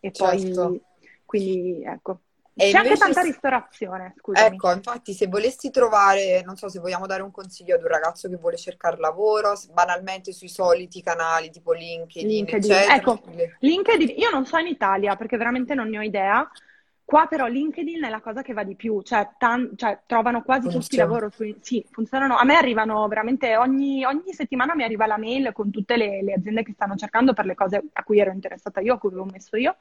[0.00, 0.66] e certo.
[0.66, 0.80] poi,
[1.24, 2.20] quindi ecco.
[2.60, 4.56] E C'è anche tanta ristorazione, scusami.
[4.56, 8.28] Ecco, infatti se volessi trovare, non so se vogliamo dare un consiglio ad un ragazzo
[8.28, 12.72] che vuole cercare lavoro, banalmente sui soliti canali tipo LinkedIn, LinkedIn.
[12.72, 12.96] Eccetera.
[12.96, 13.20] Ecco,
[13.60, 16.50] LinkedIn, io non so in Italia perché veramente non ne ho idea,
[17.08, 20.68] Qua però LinkedIn è la cosa che va di più, cioè, tan- cioè trovano quasi
[20.68, 20.82] Funziona.
[20.82, 21.58] tutti i lavori su...
[21.62, 22.36] Sì, funzionano.
[22.36, 26.34] A me arrivano veramente ogni, ogni settimana mi arriva la mail con tutte le, le,
[26.34, 29.24] aziende che stanno cercando per le cose a cui ero interessata io, a cui avevo
[29.24, 29.76] messo io.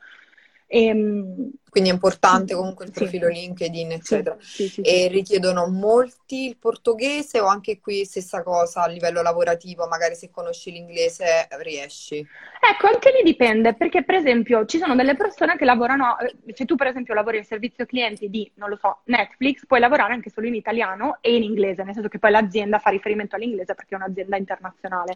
[0.69, 3.33] E, ehm, Quindi è importante comunque il profilo sì.
[3.33, 4.35] LinkedIn, eccetera.
[4.39, 9.87] Sì, sì, e richiedono molti il portoghese o anche qui stessa cosa a livello lavorativo,
[9.87, 12.17] magari se conosci l'inglese riesci?
[12.17, 16.65] Ecco, anche lì dipende, perché per esempio ci sono delle persone che lavorano, eh, se
[16.65, 20.29] tu per esempio lavori in servizio clienti di, non lo so, Netflix, puoi lavorare anche
[20.29, 23.95] solo in italiano e in inglese, nel senso che poi l'azienda fa riferimento all'inglese perché
[23.95, 25.13] è un'azienda internazionale.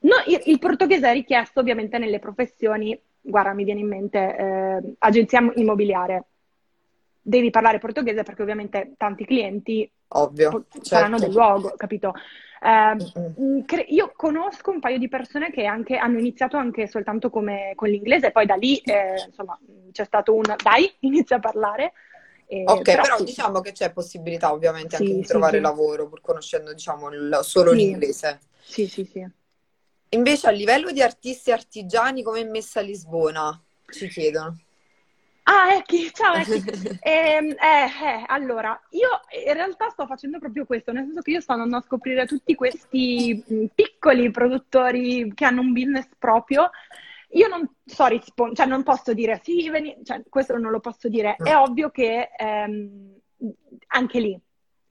[0.00, 4.94] No, il, il portoghese è richiesto ovviamente nelle professioni guarda, mi viene in mente eh,
[4.98, 6.24] agenzia immobiliare.
[7.20, 11.26] Devi parlare portoghese perché ovviamente tanti clienti Ovvio, saranno certo.
[11.26, 12.14] del luogo, capito?
[12.62, 17.72] Eh, cre- io conosco un paio di persone che anche, hanno iniziato anche soltanto come,
[17.74, 19.58] con l'inglese, poi da lì eh, insomma
[19.90, 21.92] c'è stato un dai, inizia a parlare.
[22.46, 23.24] Eh, ok, però, però sì.
[23.24, 27.40] diciamo che c'è possibilità ovviamente sì, anche di sì, trovare lavoro pur conoscendo diciamo, il,
[27.42, 28.38] solo l'inglese.
[28.60, 29.26] Sì, sì, sì.
[30.10, 33.60] Invece a livello di artisti artigiani, come è messa a Lisbona?
[33.88, 34.56] Ci chiedono.
[35.42, 36.52] Ah, Ecchi, ciao Ecchi.
[37.02, 39.08] eh, eh, eh, allora, io
[39.46, 42.54] in realtà sto facendo proprio questo, nel senso che io sto andando a scoprire tutti
[42.54, 46.70] questi mh, piccoli produttori che hanno un business proprio.
[47.30, 49.96] Io non so rispondere, cioè non posso dire sì, veni...
[50.04, 51.36] cioè, questo non lo posso dire.
[51.36, 53.14] È ovvio che ehm,
[53.88, 54.40] anche lì,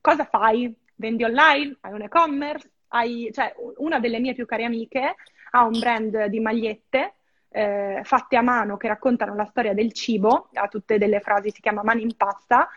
[0.02, 0.74] cosa fai?
[0.96, 1.78] Vendi online?
[1.82, 2.70] Hai un e-commerce?
[2.90, 5.16] Hai, cioè, una delle mie più care amiche
[5.52, 7.14] ha un brand di magliette
[7.50, 11.62] eh, fatte a mano che raccontano la storia del cibo, ha tutte delle frasi, si
[11.62, 12.68] chiama Mani in pasta,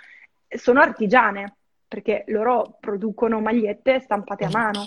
[0.46, 1.56] sono artigiane
[1.88, 4.86] perché loro producono magliette stampate a mano,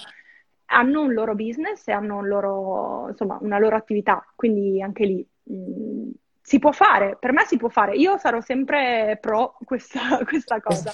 [0.67, 5.27] hanno un loro business e hanno un loro, insomma, una loro attività, quindi anche lì
[5.43, 6.09] mh, mm,
[6.41, 10.93] si può fare, per me si può fare, io sarò sempre pro questa, questa cosa.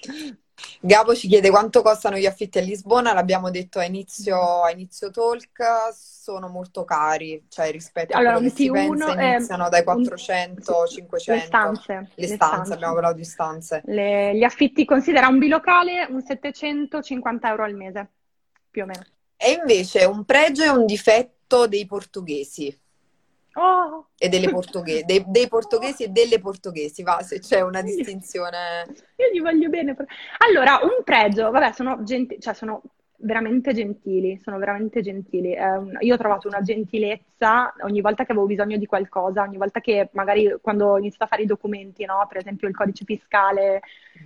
[0.80, 5.10] Gabo ci chiede quanto costano gli affitti a Lisbona, l'abbiamo detto a inizio, a inizio
[5.10, 5.62] talk,
[5.94, 11.32] sono molto cari, cioè rispetto allora, a quello che pensa iniziano dai 400, un, 500.
[11.32, 11.92] Le stanze.
[11.92, 13.82] Le, le stanze, stanze, abbiamo parlato di stanze.
[13.86, 18.08] Le, gli affitti, considera un bilocale, un 750 euro al mese,
[18.70, 19.04] più o meno.
[19.36, 22.76] E invece un pregio e un difetto dei portoghesi.
[23.58, 24.06] Oh.
[24.16, 28.86] E delle portoghesi, dei, dei, portoghesi e delle portoghesi, va, se c'è una distinzione.
[29.16, 29.96] Io gli voglio bene.
[30.38, 32.82] Allora, un pregio, vabbè, sono, genti- cioè, sono
[33.20, 35.54] veramente gentili, sono veramente gentili.
[35.54, 39.80] Eh, io ho trovato una gentilezza ogni volta che avevo bisogno di qualcosa, ogni volta
[39.80, 42.24] che magari quando ho iniziato a fare i documenti, no?
[42.28, 43.80] per esempio il codice fiscale,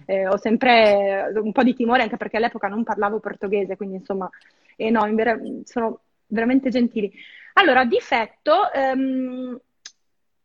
[0.05, 4.29] eh, ho sempre un po' di timore anche perché all'epoca non parlavo portoghese, quindi insomma,
[4.77, 7.11] e no, ver- sono veramente gentili.
[7.55, 9.61] Allora, difetto, ehm,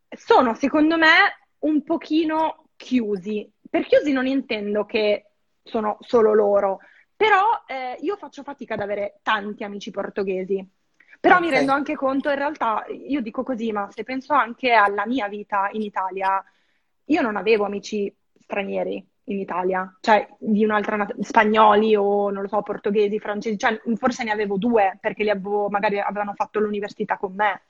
[0.09, 1.07] sono secondo me
[1.59, 3.49] un pochino chiusi.
[3.69, 5.31] Per chiusi non intendo che
[5.63, 6.79] sono solo loro,
[7.15, 10.65] però eh, io faccio fatica ad avere tanti amici portoghesi.
[11.19, 11.47] Però okay.
[11.47, 15.27] mi rendo anche conto, in realtà, io dico così, ma se penso anche alla mia
[15.27, 16.43] vita in Italia,
[17.05, 22.47] io non avevo amici stranieri in Italia, cioè di un'altra nat- spagnoli o non lo
[22.47, 27.17] so, portoghesi, francesi, cioè forse ne avevo due perché li avevo, magari avevano fatto l'università
[27.17, 27.61] con me.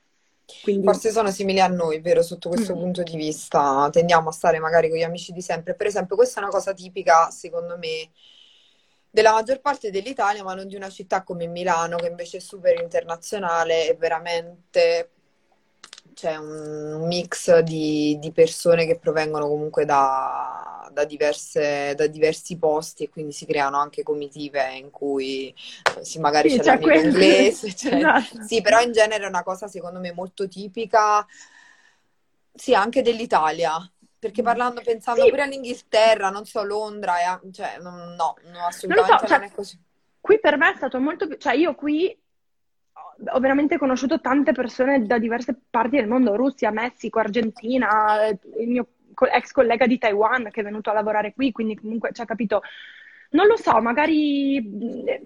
[0.62, 0.86] Quindi...
[0.86, 2.22] Forse sono simili a noi, vero?
[2.22, 2.78] Sotto questo mm.
[2.78, 5.74] punto di vista tendiamo a stare magari con gli amici di sempre.
[5.74, 8.10] Per esempio, questa è una cosa tipica, secondo me,
[9.10, 12.80] della maggior parte dell'Italia, ma non di una città come Milano, che invece è super
[12.80, 15.10] internazionale e veramente
[16.18, 23.04] c'è un mix di, di persone che provengono comunque da, da, diverse, da, diversi posti
[23.04, 25.54] e quindi si creano anche comitive in cui
[25.96, 27.70] eh, sì, magari sì, c'è, c'è l'amico inglese.
[27.72, 28.42] Cioè, esatto.
[28.42, 31.24] Sì, però in genere è una cosa secondo me molto tipica,
[32.52, 33.78] sì, anche dell'Italia.
[34.18, 35.30] Perché parlando, pensando sì.
[35.30, 38.34] pure all'Inghilterra, non so, Londra, e, cioè, no, no,
[38.66, 39.80] assolutamente non, so, non cioè, è così.
[40.20, 42.18] Qui per me è stato molto più, cioè io qui
[43.26, 48.86] ho veramente conosciuto tante persone da diverse parti del mondo, Russia, Messico, Argentina, il mio
[49.32, 52.62] ex collega di Taiwan che è venuto a lavorare qui, quindi comunque, cioè, capito,
[53.30, 55.18] non lo so, magari,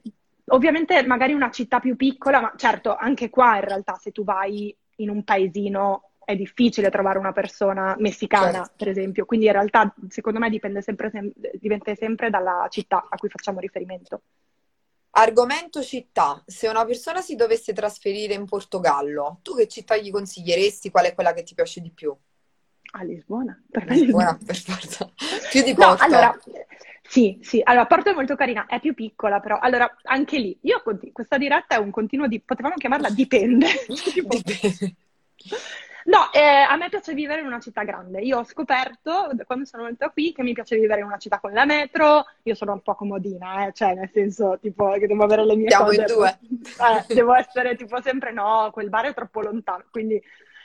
[0.46, 4.74] ovviamente magari una città più piccola, ma certo, anche qua in realtà se tu vai
[4.96, 8.72] in un paesino è difficile trovare una persona messicana, certo.
[8.76, 13.16] per esempio, quindi in realtà secondo me dipende sempre, sem- dipende sempre dalla città a
[13.16, 14.22] cui facciamo riferimento.
[15.14, 16.42] Argomento città.
[16.46, 20.90] Se una persona si dovesse trasferire in Portogallo, tu che città gli consiglieresti?
[20.90, 22.16] Qual è quella che ti piace di più?
[22.94, 23.62] A Lisbona.
[23.70, 25.11] Per Lisbona, per forza.
[25.51, 26.07] più di Porto.
[26.07, 26.38] No, allora,
[27.03, 27.61] sì, sì.
[27.62, 29.59] Allora, Porto è molto carina, è più piccola però.
[29.59, 32.40] Allora, anche lì, io questa diretta è un continuo di...
[32.40, 33.66] Potevamo chiamarla dipende.
[34.14, 34.94] dipende.
[36.04, 38.20] No, eh, a me piace vivere in una città grande.
[38.20, 41.52] Io ho scoperto, quando sono venuta qui, che mi piace vivere in una città con
[41.52, 42.24] la metro.
[42.42, 45.68] Io sono un po' comodina, eh, cioè nel senso, tipo, che devo avere le mie
[45.68, 46.00] Siamo cose.
[46.00, 46.38] in due.
[46.62, 49.84] Eh, devo essere tipo sempre, no, quel bar è troppo lontano.
[49.90, 50.20] Quindi,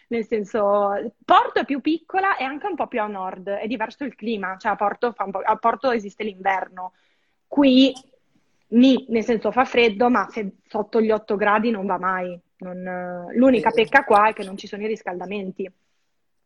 [0.09, 3.49] nel senso, Porto è più piccola e anche un po' più a nord.
[3.49, 6.93] È diverso il clima, cioè a Porto, a Porto esiste l'inverno.
[7.47, 7.93] Qui,
[8.69, 12.39] ni, nel senso, fa freddo, ma se sotto gli 8 gradi non va mai.
[12.59, 15.71] Non, l'unica pecca qua è che non ci sono i riscaldamenti.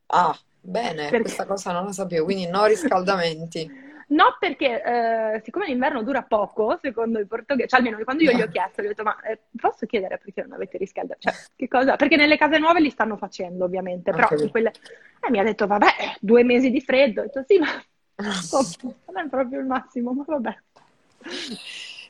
[0.07, 1.21] Ah, bene, perché...
[1.21, 3.89] questa cosa non la sapevo, quindi no riscaldamenti.
[4.11, 8.41] No, perché eh, siccome l'inverno dura poco, secondo i portoghesi, cioè almeno quando io gli
[8.41, 11.29] ho chiesto, gli ho detto, ma eh, posso chiedere perché non avete riscaldamenti?
[11.29, 11.95] Cioè, che cosa?
[11.95, 14.49] Perché nelle case nuove li stanno facendo, ovviamente, però okay.
[14.49, 14.73] quelle...
[15.21, 17.21] eh, mi ha detto, vabbè, due mesi di freddo.
[17.21, 17.67] Ho detto, sì, ma
[19.13, 20.57] non è proprio il massimo, ma vabbè.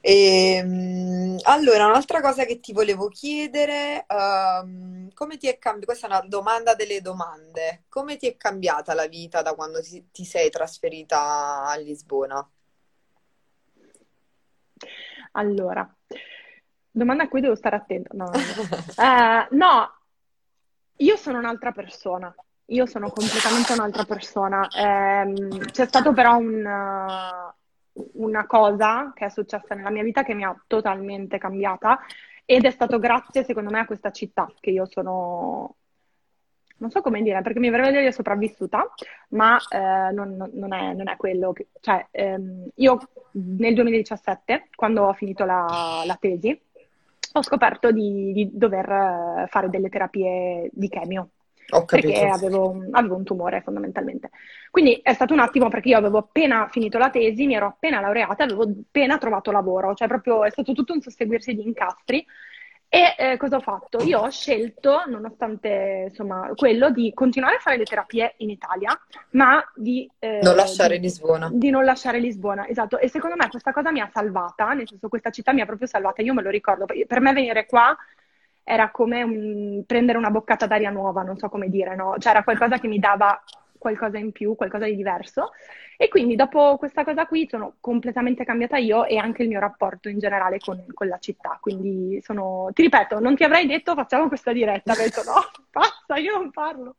[0.02, 5.86] E, ehm, allora, un'altra cosa che ti volevo chiedere, um, come ti è cambiata?
[5.86, 7.84] Questa è una domanda delle domande.
[7.88, 12.50] Come ti è cambiata la vita da quando ti, ti sei trasferita a Lisbona?
[15.34, 15.88] Allora,
[16.90, 18.10] domanda a cui devo stare attenta.
[18.14, 19.52] No, no, no.
[19.52, 19.96] uh, no,
[20.98, 22.34] io sono un'altra persona.
[22.66, 24.68] Io sono completamente un'altra persona.
[24.74, 27.51] Um, c'è stato però un, uh,
[27.94, 32.00] una cosa che è successa nella mia vita che mi ha totalmente cambiata
[32.46, 35.76] ed è stato grazie, secondo me, a questa città che io sono,
[36.78, 38.90] non so come dire, perché mi verrebbe dire sopravvissuta,
[39.30, 42.98] ma eh, non, non, è, non, è, quello che, cioè, ehm, io
[43.32, 46.60] nel 2017, quando ho finito la, la tesi,
[47.34, 51.30] ho scoperto di, di dover fare delle terapie di chemio
[51.86, 54.30] perché avevo, avevo, un tumore fondamentalmente.
[54.70, 58.02] Quindi è stato un attimo perché io avevo appena finito la tesi, mi ero appena
[58.02, 62.26] laureata, avevo appena trovato lavoro, cioè proprio è stato tutto un susseguirsi di incastri.
[62.94, 64.04] E eh, cosa ho fatto?
[64.04, 69.64] Io ho scelto, nonostante insomma quello, di continuare a fare le terapie in Italia, ma
[69.74, 71.50] di eh, non lasciare di, Lisbona.
[71.54, 73.00] Di non lasciare Lisbona, esatto.
[73.00, 75.88] E secondo me questa cosa mi ha salvata, nel senso questa città mi ha proprio
[75.88, 76.22] salvata.
[76.22, 77.96] Io me lo ricordo, per me venire qua
[78.72, 82.16] era come un, prendere una boccata d'aria nuova, non so come dire, no?
[82.18, 83.44] Cioè era qualcosa che mi dava
[83.78, 85.52] qualcosa in più, qualcosa di diverso.
[85.98, 90.08] E quindi dopo questa cosa qui sono completamente cambiata io e anche il mio rapporto
[90.08, 91.58] in generale con, con la città.
[91.60, 96.16] Quindi sono, ti ripeto, non ti avrei detto facciamo questa diretta, ho detto no, basta,
[96.16, 96.96] io non parlo.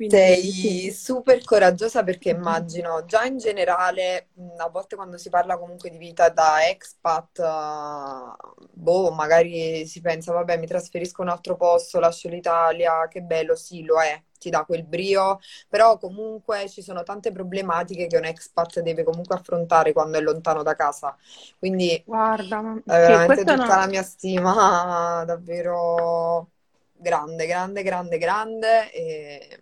[0.00, 0.90] Quindi, Sei sì.
[0.90, 6.28] super coraggiosa perché immagino già in generale, a volte quando si parla comunque di vita
[6.30, 12.28] da expat, uh, boh, magari si pensa, vabbè, mi trasferisco in un altro posto, lascio
[12.28, 17.30] l'Italia, che bello, sì, lo è, ti dà quel brio, però comunque ci sono tante
[17.30, 21.16] problematiche che un expat deve comunque affrontare quando è lontano da casa.
[21.58, 23.66] Quindi, guarda, sì, veramente tutta no.
[23.76, 26.50] la mia stima davvero
[26.94, 28.92] grande, grande, grande, grande.
[28.92, 29.60] E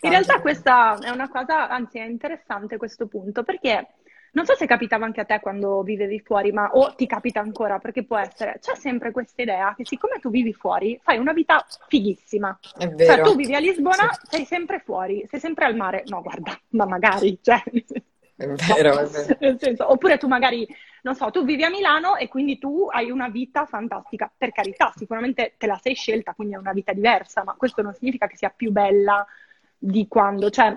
[0.00, 3.88] in realtà questa è una cosa, anzi è interessante questo punto, perché
[4.34, 7.78] Non so se capitava anche a te quando vivevi fuori, ma o ti capita ancora,
[7.78, 11.64] perché può essere, c'è sempre questa idea che siccome tu vivi fuori, fai una vita
[11.86, 12.58] fighissima.
[12.76, 13.22] È Cioè, vero.
[13.22, 16.02] tu vivi a Lisbona, Sì, sei sempre fuori, sei sempre al mare.
[16.06, 17.62] No, guarda, ma magari, cioè,
[18.36, 18.56] è no.
[18.56, 19.38] vero, è vero.
[19.40, 20.66] Nel senso, oppure tu magari,
[21.02, 24.32] non so, tu vivi a Milano e quindi tu hai una vita fantastica.
[24.36, 27.94] Per carità, sicuramente te la sei scelta, quindi è una vita diversa, ma questo non
[27.94, 29.24] significa che sia più bella
[29.78, 30.76] di quando, cioè,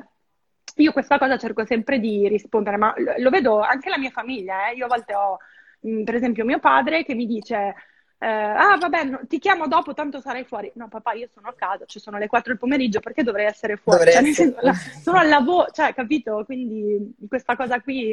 [0.76, 4.76] io questa cosa cerco sempre di rispondere, ma lo, vedo anche la mia famiglia, eh.
[4.76, 5.38] Io a volte ho,
[5.82, 7.76] mh, per esempio, mio padre che mi dice,
[8.20, 10.72] eh, ah, vabbè, no- ti chiamo dopo, tanto sarai fuori.
[10.76, 13.78] No, papà, io sono a casa, ci sono le 4 del pomeriggio, perché dovrei essere
[13.78, 14.06] fuori?
[14.06, 14.56] Dovrei Cioè, essere...
[14.62, 16.44] la- sono al lavoro, cioè, capito?
[16.46, 18.12] Quindi questa cosa qui,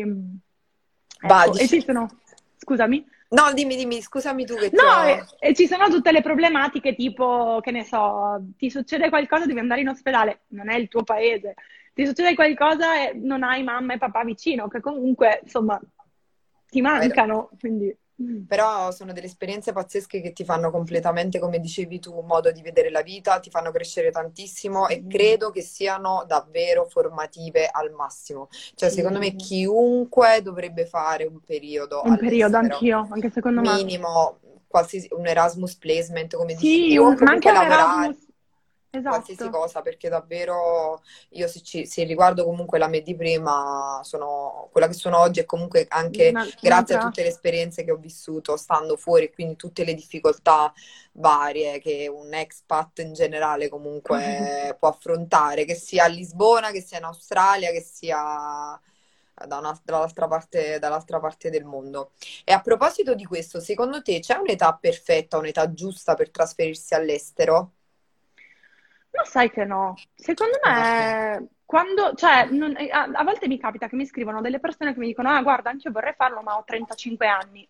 [1.21, 2.09] ecco, esistono,
[2.57, 3.13] scusami?
[3.31, 7.59] No, dimmi, dimmi, scusami tu che No, e, e ci sono tutte le problematiche, tipo,
[7.63, 11.55] che ne so, ti succede qualcosa, devi andare in ospedale, non è il tuo paese.
[11.93, 15.81] Ti succede qualcosa e non hai mamma e papà vicino, che comunque, insomma,
[16.69, 17.97] ti mancano, quindi...
[18.19, 18.47] mm.
[18.47, 22.61] Però sono delle esperienze pazzesche che ti fanno completamente, come dicevi tu, un modo di
[22.63, 27.91] vedere la vita, ti fanno crescere tantissimo e Sì, credo che siano davvero formative al
[27.93, 28.49] massimo.
[28.75, 33.81] Cioè, secondo me chiunque dovrebbe fare un periodo Un periodo, anch'io, anche secondo me.
[33.81, 38.17] minimo, qualsiasi, un Erasmus placement, come dici Sì, un- ma anche lavorare.
[38.17, 38.27] Erasmus,
[39.07, 39.51] qualsiasi esatto.
[39.51, 44.87] cosa, perché davvero io se, ci, se riguardo comunque la me di prima, sono quella
[44.87, 48.57] che sono oggi e comunque anche Una- grazie a tutte le esperienze che ho vissuto
[48.57, 50.73] stando fuori, quindi tutte le difficoltà
[51.13, 56.99] varie che un expat in generale comunque può affrontare, che sia a Lisbona, che sia
[56.99, 58.81] in Australia, che sia
[59.47, 62.13] da una- dall'altra parte, dall'altra parte del mondo.
[62.45, 67.73] E a proposito di questo, secondo te c'è un'età perfetta, un'età giusta per trasferirsi all'estero?
[69.17, 73.97] Ma sai che no, secondo me quando, cioè, non- a, a volte mi capita che
[73.97, 76.65] mi scrivono delle persone che mi dicono, ah, guarda, anche io vorrei farlo, ma ho
[76.65, 77.67] 35 anni.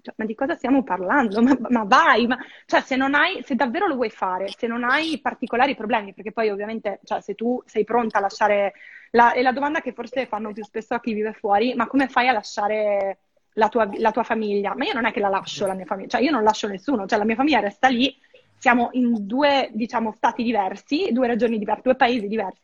[0.00, 1.42] Cioè, ma di cosa stiamo parlando?
[1.42, 4.84] Ma, ma vai, ma, cioè, se non hai, se davvero lo vuoi fare, se non
[4.84, 8.72] hai particolari problemi, perché poi ovviamente, cioè, se tu sei pronta a lasciare,
[9.12, 12.08] la, è la domanda che forse fanno più spesso a chi vive fuori, ma come
[12.08, 13.18] fai a lasciare
[13.54, 14.74] la tua, la tua famiglia?
[14.74, 17.06] Ma io non è che la lascio la mia famiglia, cioè io non lascio nessuno,
[17.06, 18.16] cioè la mia famiglia resta lì
[18.58, 22.60] siamo in due, diciamo, stati diversi, due regioni diverse, due paesi diversi.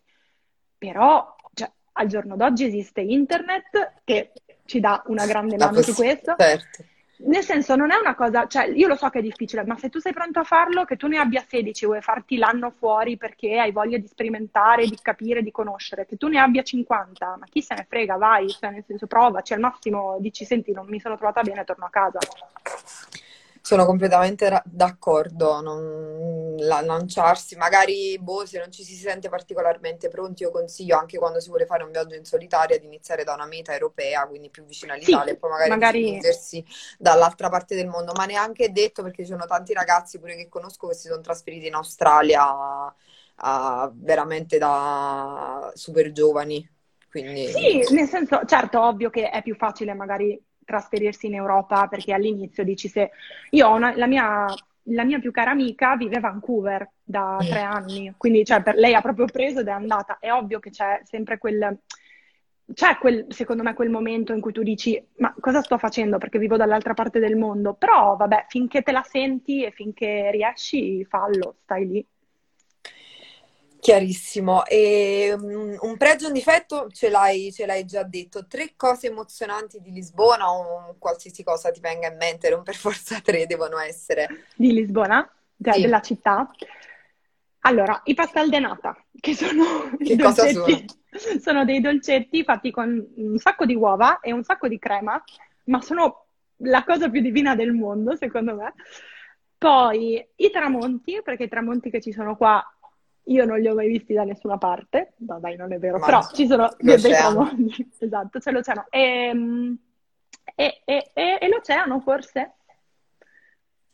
[0.78, 4.32] Però, cioè, al giorno d'oggi esiste internet che
[4.64, 6.34] ci dà una grande mano su questo.
[6.36, 6.84] certo.
[7.24, 9.88] Nel senso, non è una cosa, cioè, io lo so che è difficile, ma se
[9.88, 13.60] tu sei pronto a farlo, che tu ne abbia 16, vuoi farti l'anno fuori perché
[13.60, 17.62] hai voglia di sperimentare, di capire, di conoscere, che tu ne abbia 50, ma chi
[17.62, 21.16] se ne frega, vai, cioè, nel senso, provaci, al massimo dici, senti, non mi sono
[21.16, 22.18] trovata bene, torno a casa.
[23.64, 30.08] Sono completamente ra- d'accordo, non la- lanciarsi, magari boh, se non ci si sente particolarmente
[30.08, 33.34] pronti, io consiglio anche quando si vuole fare un viaggio in solitaria di iniziare da
[33.34, 36.64] una meta europea, quindi più vicina Sì, all'Italia, e poi magari magari spingersi
[36.98, 40.88] dall'altra parte del mondo, ma neanche detto perché ci sono tanti ragazzi pure che conosco
[40.88, 42.92] che si sono trasferiti in Australia
[43.36, 46.68] a- veramente da super giovani,
[47.10, 52.12] quindi Sì, nel senso, certo, ovvio che è più facile magari trasferirsi in Europa perché
[52.12, 53.10] all'inizio dici se...
[53.50, 54.46] Io ho una- la mia,
[54.84, 58.94] la mia più cara amica vive a Vancouver da tre anni, quindi cioè, per, lei
[58.94, 60.18] ha proprio preso ed è andata.
[60.18, 61.78] È ovvio che c'è sempre quel...
[62.74, 66.16] C'è quel, secondo me, quel momento in cui tu dici, ma cosa sto facendo?
[66.16, 67.74] Perché vivo dall'altra parte del mondo.
[67.74, 72.06] Però, vabbè, finché te la senti e finché riesci, fallo, stai lì.
[73.82, 74.64] Chiarissimo.
[74.66, 78.46] E um, un pregio e un difetto ce l'hai ce l'hai già detto.
[78.46, 83.18] Tre cose emozionanti di Lisbona o qualsiasi cosa ti venga in mente, non per forza
[83.20, 84.44] tre devono essere.
[84.54, 85.28] di Lisbona,
[85.60, 85.80] cioè Sì.
[85.80, 86.48] della città.
[87.62, 90.86] Allora, i pastel de nata, che sono Che cosa dolcetti,
[91.40, 95.20] sono dei dolcetti fatti con un sacco di uova e un sacco di crema,
[95.64, 96.26] ma sono
[96.58, 98.74] la cosa più divina del mondo, secondo me.
[99.58, 102.64] Poi i tramonti, perché i tramonti che ci sono qua
[103.24, 105.14] io non li ho mai visti da nessuna parte.
[105.18, 107.90] No, dai, non è vero, Ma però ci sono dei tramonti.
[107.98, 108.86] Esatto, c'è l'oceano.
[108.90, 109.76] E,
[110.54, 112.54] e- e- e- e l'oceano, forse?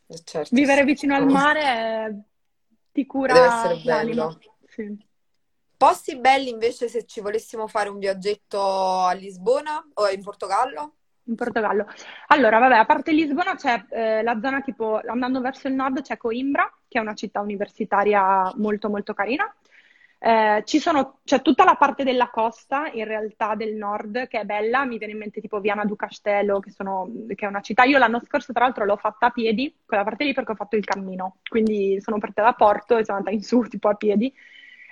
[0.07, 0.87] Eh, Certo, Vivere sì.
[0.87, 2.14] vicino al mare eh,
[2.93, 4.39] ti cura Deve essere bello.
[4.66, 5.07] Sì.
[5.76, 8.61] Posti belli invece se ci volessimo fare un viaggetto
[9.05, 10.95] a Lisbona o in Portogallo?
[11.24, 11.87] In Portogallo.
[12.29, 16.16] Allora, vabbè, a parte Lisbona c'è eh, la zona tipo, andando verso il nord c'è
[16.16, 19.53] Coimbra, che è una città universitaria molto molto carina.
[20.20, 24.45] Eh, ci sono, c'è tutta la parte della costa, in realtà del nord, che è
[24.45, 27.84] bella, mi viene in mente tipo Viana do Castelo, che, sono- che è una città.
[27.84, 30.76] Io l'anno scorso, tra l'altro, l'ho fatta a piedi, quella parte lì perché ho fatto
[30.76, 34.32] il cammino, quindi sono partita da Porto e sono andata in su tipo a piedi.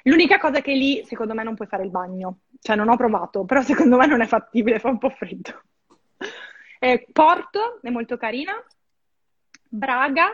[0.05, 2.39] L'unica cosa è che lì, secondo me, non puoi fare il bagno.
[2.61, 5.63] cioè non ho provato, però secondo me non è fattibile, fa un po' freddo.
[6.79, 8.53] Eh, Porto è molto carina,
[9.69, 10.31] Braga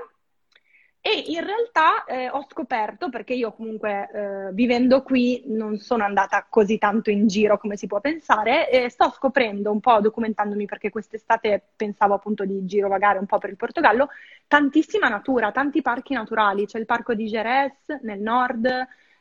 [1.05, 6.47] e in realtà eh, ho scoperto, perché io comunque eh, vivendo qui non sono andata
[6.49, 10.91] così tanto in giro come si può pensare, e sto scoprendo un po', documentandomi perché
[10.91, 14.11] quest'estate pensavo appunto di girovagare un po' per il Portogallo,
[14.47, 18.69] tantissima natura, tanti parchi naturali, c'è il parco di Jerez nel nord,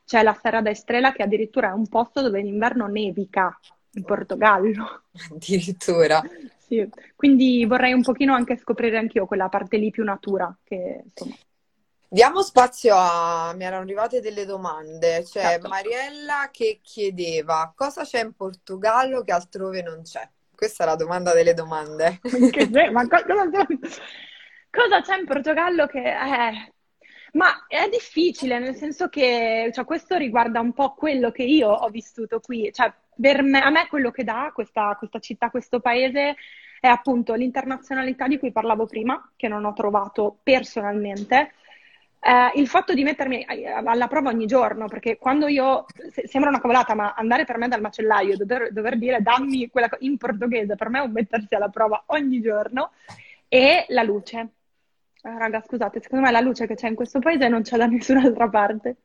[0.06, 3.60] c'è la Serra da Estrela che addirittura è un posto dove in inverno nevica
[3.94, 5.02] in Portogallo.
[5.34, 6.22] Addirittura.
[6.60, 11.36] Sì, quindi vorrei un pochino anche scoprire anch'io quella parte lì più natura che insomma
[12.14, 13.54] Diamo spazio a...
[13.56, 15.24] mi erano arrivate delle domande.
[15.24, 15.70] C'è certo.
[15.70, 20.28] Mariella che chiedeva cosa c'è in Portogallo che altrove non c'è.
[20.54, 22.20] Questa è la domanda delle domande.
[22.92, 23.66] Ma co- cosa,
[24.70, 26.00] cosa c'è in Portogallo che...
[26.02, 26.74] Eh,
[27.32, 31.88] ma è difficile, nel senso che cioè, questo riguarda un po' quello che io ho
[31.88, 32.74] vissuto qui.
[32.74, 32.92] Cioè,
[33.22, 36.36] per me, a me quello che dà questa, questa città, questo paese,
[36.82, 41.54] è appunto l'internazionalità di cui parlavo prima, che non ho trovato personalmente
[42.24, 43.46] eh, il fatto di mettermi
[43.84, 45.86] alla prova ogni giorno, perché quando io,
[46.26, 50.04] sembra una cavolata, ma andare per me dal macellaio, dover, dover dire dammi quella cosa
[50.06, 52.92] in portoghese, per me è un mettersi alla prova ogni giorno,
[53.48, 54.50] e la luce.
[55.24, 57.88] Eh, raga, scusate, secondo me la luce che c'è in questo paese non c'è da
[57.88, 58.96] nessun'altra parte.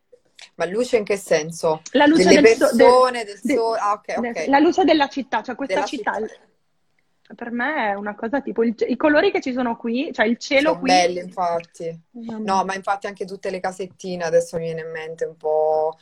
[0.57, 1.81] Ma luce in che senso?
[1.93, 3.79] La luce Delle del persone, del, del sole.
[3.81, 4.47] Ah, ok, ok.
[4.49, 6.35] La luce della città, cioè questa città, città.
[7.35, 10.39] Per me è una cosa tipo il- i colori che ci sono qui, cioè il
[10.39, 11.05] cielo Sono qui.
[11.05, 11.99] belle, infatti.
[12.43, 15.97] No, ma infatti anche tutte le casettine adesso mi viene in mente un po'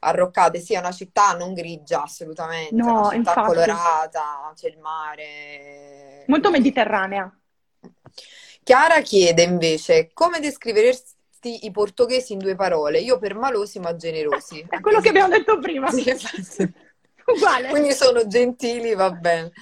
[0.00, 0.58] arroccate.
[0.60, 4.78] Sì, è una città non grigia, assolutamente, è una No, città infatti, colorata, c'è il
[4.78, 7.30] mare, molto mediterranea.
[8.62, 13.00] Chiara chiede invece come descriveresti i portoghesi in due parole?
[13.00, 14.60] Io permalosi ma generosi.
[14.68, 15.88] È quello che abbiamo detto prima.
[15.90, 16.72] Sì, infatti.
[17.26, 17.68] Uguale.
[17.68, 19.52] Quindi sono gentili, va bene.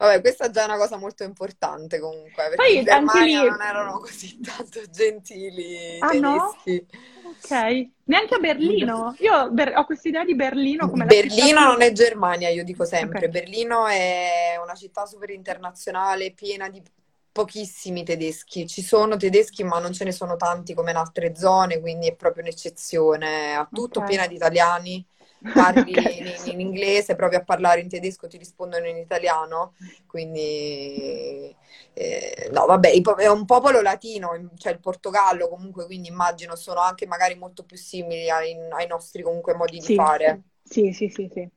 [0.00, 3.48] Vabbè, questa è già una cosa molto importante comunque, perché in Poi anche Germania lì...
[3.50, 6.54] non erano così tanto gentili Ah no?
[6.62, 6.86] tedeschi.
[7.22, 7.88] Ok.
[8.04, 9.14] Neanche a Berlino.
[9.18, 11.66] Io ber- ho questa idea di Berlino come la città Berlino più...
[11.66, 13.26] non è Germania, io dico sempre.
[13.26, 13.32] Ok.
[13.32, 16.82] Berlino è una città super internazionale, piena di
[17.30, 18.66] pochissimi tedeschi.
[18.66, 22.14] Ci sono tedeschi, ma non ce ne sono tanti come in altre zone, quindi è
[22.14, 23.54] proprio un'eccezione.
[23.54, 24.06] A tutto Ok.
[24.06, 25.06] piena di italiani.
[25.52, 26.18] Parli Ok.
[26.18, 29.74] in, in inglese, provi a parlare in tedesco, ti rispondono in italiano.
[30.06, 31.54] Quindi,
[31.94, 37.06] eh, no, vabbè, è un popolo latino, cioè il Portogallo comunque, quindi immagino sono anche
[37.06, 40.42] magari molto più simili ai, ai nostri comunque modi di Sì, fare.
[40.62, 41.50] sì, sì, sì, sì.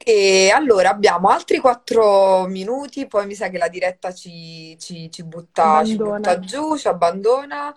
[0.00, 5.22] E allora abbiamo altri quattro minuti, poi mi sa che la diretta ci, ci- ci
[5.24, 7.74] butta, ci butta giù, ci abbandona.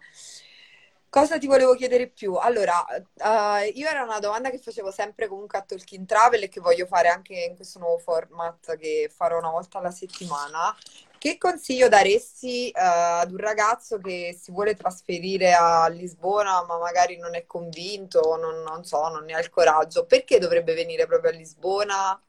[1.12, 2.36] Cosa ti volevo chiedere più?
[2.36, 6.62] Allora, eh, io era una domanda che facevo sempre comunque a Talking Travel e che
[6.62, 10.74] voglio fare anche in questo nuovo format che farò una volta alla settimana.
[11.18, 17.18] Che consiglio daresti, eh, ad un ragazzo che si vuole trasferire a Lisbona, ma magari
[17.18, 20.06] non è convinto, non, non so, non ne ha il coraggio?
[20.06, 22.22] Perché dovrebbe venire proprio a Lisbona?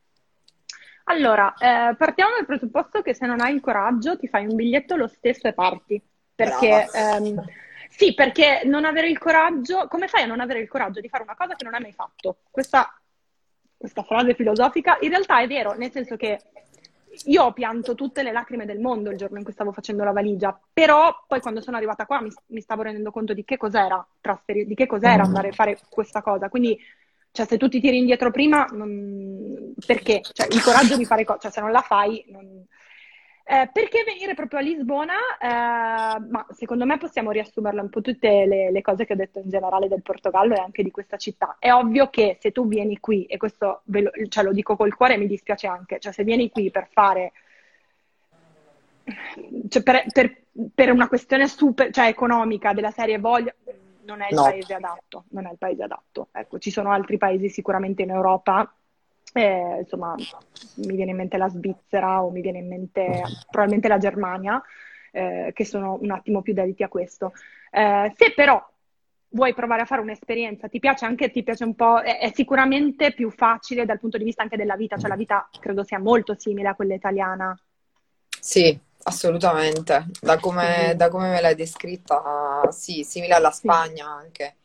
[1.05, 4.97] Allora, eh, partiamo dal presupposto che se non hai il coraggio ti fai un biglietto
[4.97, 6.03] lo stesso e parti.
[6.35, 7.45] Perché, ehm,
[7.95, 11.22] sì, perché non avere il coraggio, come fai a non avere il coraggio di fare
[11.22, 12.38] una cosa che non hai mai fatto?
[12.51, 12.99] Questa,
[13.76, 16.40] questa frase filosofica in realtà è vero, nel senso che
[17.26, 20.12] io ho pianto tutte le lacrime del mondo il giorno in cui stavo facendo la
[20.12, 24.05] valigia, però poi quando sono arrivata qua mi, mi stavo rendendo conto di che cos'era
[24.20, 26.49] trasferire, di che cos'era andare a fare questa cosa.
[26.49, 26.78] Quindi,
[27.30, 30.22] cioè, se tu ti tiri indietro prima, non- perché?
[30.22, 32.64] Cioè, il coraggio di fare cose, cioè, se non la fai, non-
[33.45, 35.14] Eh, perché venire proprio a Lisbona?
[35.40, 39.40] Eh, ma secondo me possiamo riassumerla un po' tutte le, le cose che ho detto
[39.40, 41.57] in generale del Portogallo e anche di questa città.
[41.59, 44.95] È ovvio che se tu vieni qui, e questo ve lo, cioè, lo dico col
[44.95, 47.32] cuore e mi dispiace anche, cioè se vieni qui per fare,
[49.68, 50.43] cioè per, per-
[50.74, 53.55] per una questione super, cioè economica della serie voglio,
[54.05, 54.43] non è il No.
[54.43, 56.28] paese adatto, non è il paese adatto.
[56.32, 58.72] Ecco, ci sono altri paesi sicuramente in Europa
[59.33, 63.99] eh, insomma, mi viene in mente la Svizzera o mi viene in mente probabilmente la
[63.99, 64.62] Germania,
[65.11, 67.33] eh, che sono un attimo più dediti a questo.
[67.70, 68.62] Eh, se però
[69.30, 73.12] vuoi provare a fare un'esperienza, ti piace anche, ti piace un po', è, è sicuramente
[73.12, 76.35] più facile dal punto di vista anche della vita, cioè la vita credo sia molto
[76.39, 77.59] simile a quella italiana.
[78.39, 80.07] Sì, assolutamente.
[80.20, 83.61] Da come, Quindi, da come me l'hai descritta, sì, simile alla sì.
[83.61, 84.57] Spagna anche.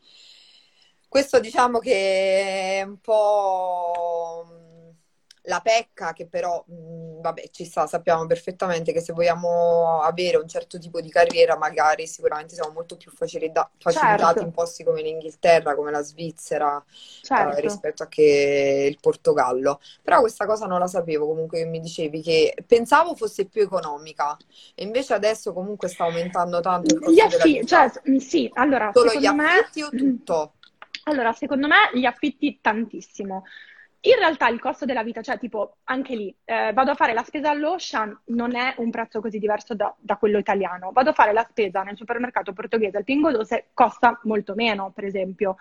[1.08, 4.57] Questo diciamo che è un po'
[5.48, 10.48] la pecca che però, mh, vabbè, ci sta, sappiamo perfettamente che se vogliamo avere un
[10.48, 15.02] certo tipo di carriera, magari sicuramente siamo molto più facilita- facilitati Certo, in posti come
[15.02, 16.82] l'Inghilterra, come la Svizzera,
[17.34, 17.60] eh, certo.
[17.60, 19.80] rispetto a che il Portogallo.
[20.02, 24.36] Però questa cosa non la sapevo, comunque che mi dicevi che pensavo fosse più economica,
[24.74, 28.48] e invece adesso comunque sta aumentando tanto il Gli costo della affitti, cioè, s- sì,
[28.54, 30.56] allora, Solo gli secondo me, affitti o tutto?
[31.04, 33.44] allora, secondo me gli affitti tantissimo.
[34.00, 37.24] In realtà il costo della vita, cioè tipo anche lì, eh, vado a fare la
[37.24, 40.92] spesa all'Ocean, non è un prezzo così diverso da, da quello italiano.
[40.92, 45.04] Vado a fare la spesa nel supermercato portoghese al Pingo Doce, costa molto meno, per
[45.04, 45.56] esempio.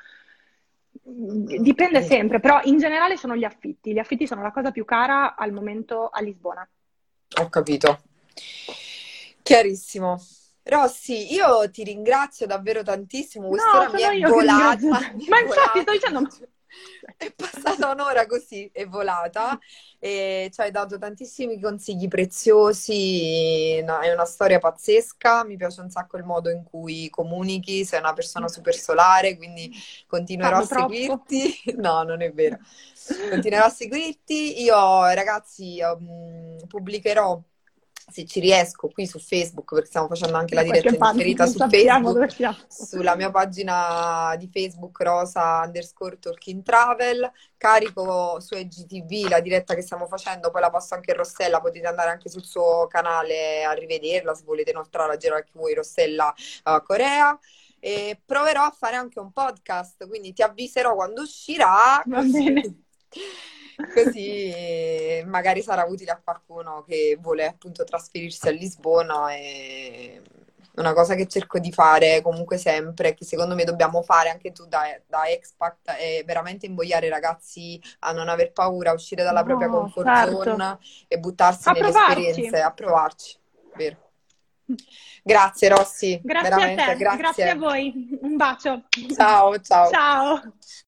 [1.02, 3.92] Dipende sempre, però in generale sono gli affitti.
[3.92, 6.68] Gli affitti sono la cosa più cara al momento a Lisbona.
[7.40, 8.02] Ho capito.
[9.42, 10.22] Chiarissimo.
[10.64, 13.46] Rossi, io ti ringrazio davvero tantissimo.
[13.46, 14.78] No, Quest'ora mi è volata,
[15.28, 16.28] Ma infatti sto dicendo...
[17.16, 19.58] È passata un'ora così, è volata
[20.00, 23.82] e ci hai dato tantissimi consigli preziosi.
[23.84, 25.44] no, è una storia pazzesca.
[25.46, 27.86] Mi piace un sacco il modo in cui comunichi.
[27.86, 29.72] Sei una persona super solare, quindi
[30.08, 31.26] continuerò a Parlo troppo.
[31.28, 31.54] seguirti.
[31.78, 32.58] No, non è vero.
[33.28, 34.62] Continuerò a seguirti.
[34.62, 34.76] Io,
[35.14, 37.42] ragazzi, um, pubblicherò
[38.10, 42.64] se ci riesco qui su Facebook, perché stiamo facendo anche la diretta non su Facebook,
[42.70, 47.30] sulla mia pagina di Facebook rosa underscore talking travel.
[47.58, 51.86] Carico su IGTV la diretta che stiamo facendo, poi la posto anche in Rossella, potete
[51.86, 56.34] andare anche sul suo canale a rivederla se volete inoltrare a girare anche voi Rossella
[56.64, 57.38] eh, Corea.
[57.80, 62.84] E proverò a fare anche un podcast, quindi ti avviserò quando uscirà, Va bene.
[63.94, 69.34] così magari sarà utile a qualcuno che vuole appunto trasferirsi a Lisbona.
[69.34, 70.22] E
[70.78, 74.68] una cosa che cerco di fare comunque sempre, che secondo me dobbiamo fare anche tu
[74.68, 79.44] da, da expat, è veramente invogliare i ragazzi a non aver paura, a uscire dalla
[79.44, 80.44] propria No, comfort certo.
[80.44, 82.20] zone e buttarsi A nelle provarci.
[82.28, 83.38] esperienze, a provarci.
[83.76, 83.98] Vero.
[85.24, 87.56] Grazie Rossi, Grazie a veramente te, grazie a grazie.
[87.56, 88.20] voi.
[88.22, 88.84] Un bacio.
[89.16, 89.90] Ciao, ciao.
[89.90, 90.42] Ciao.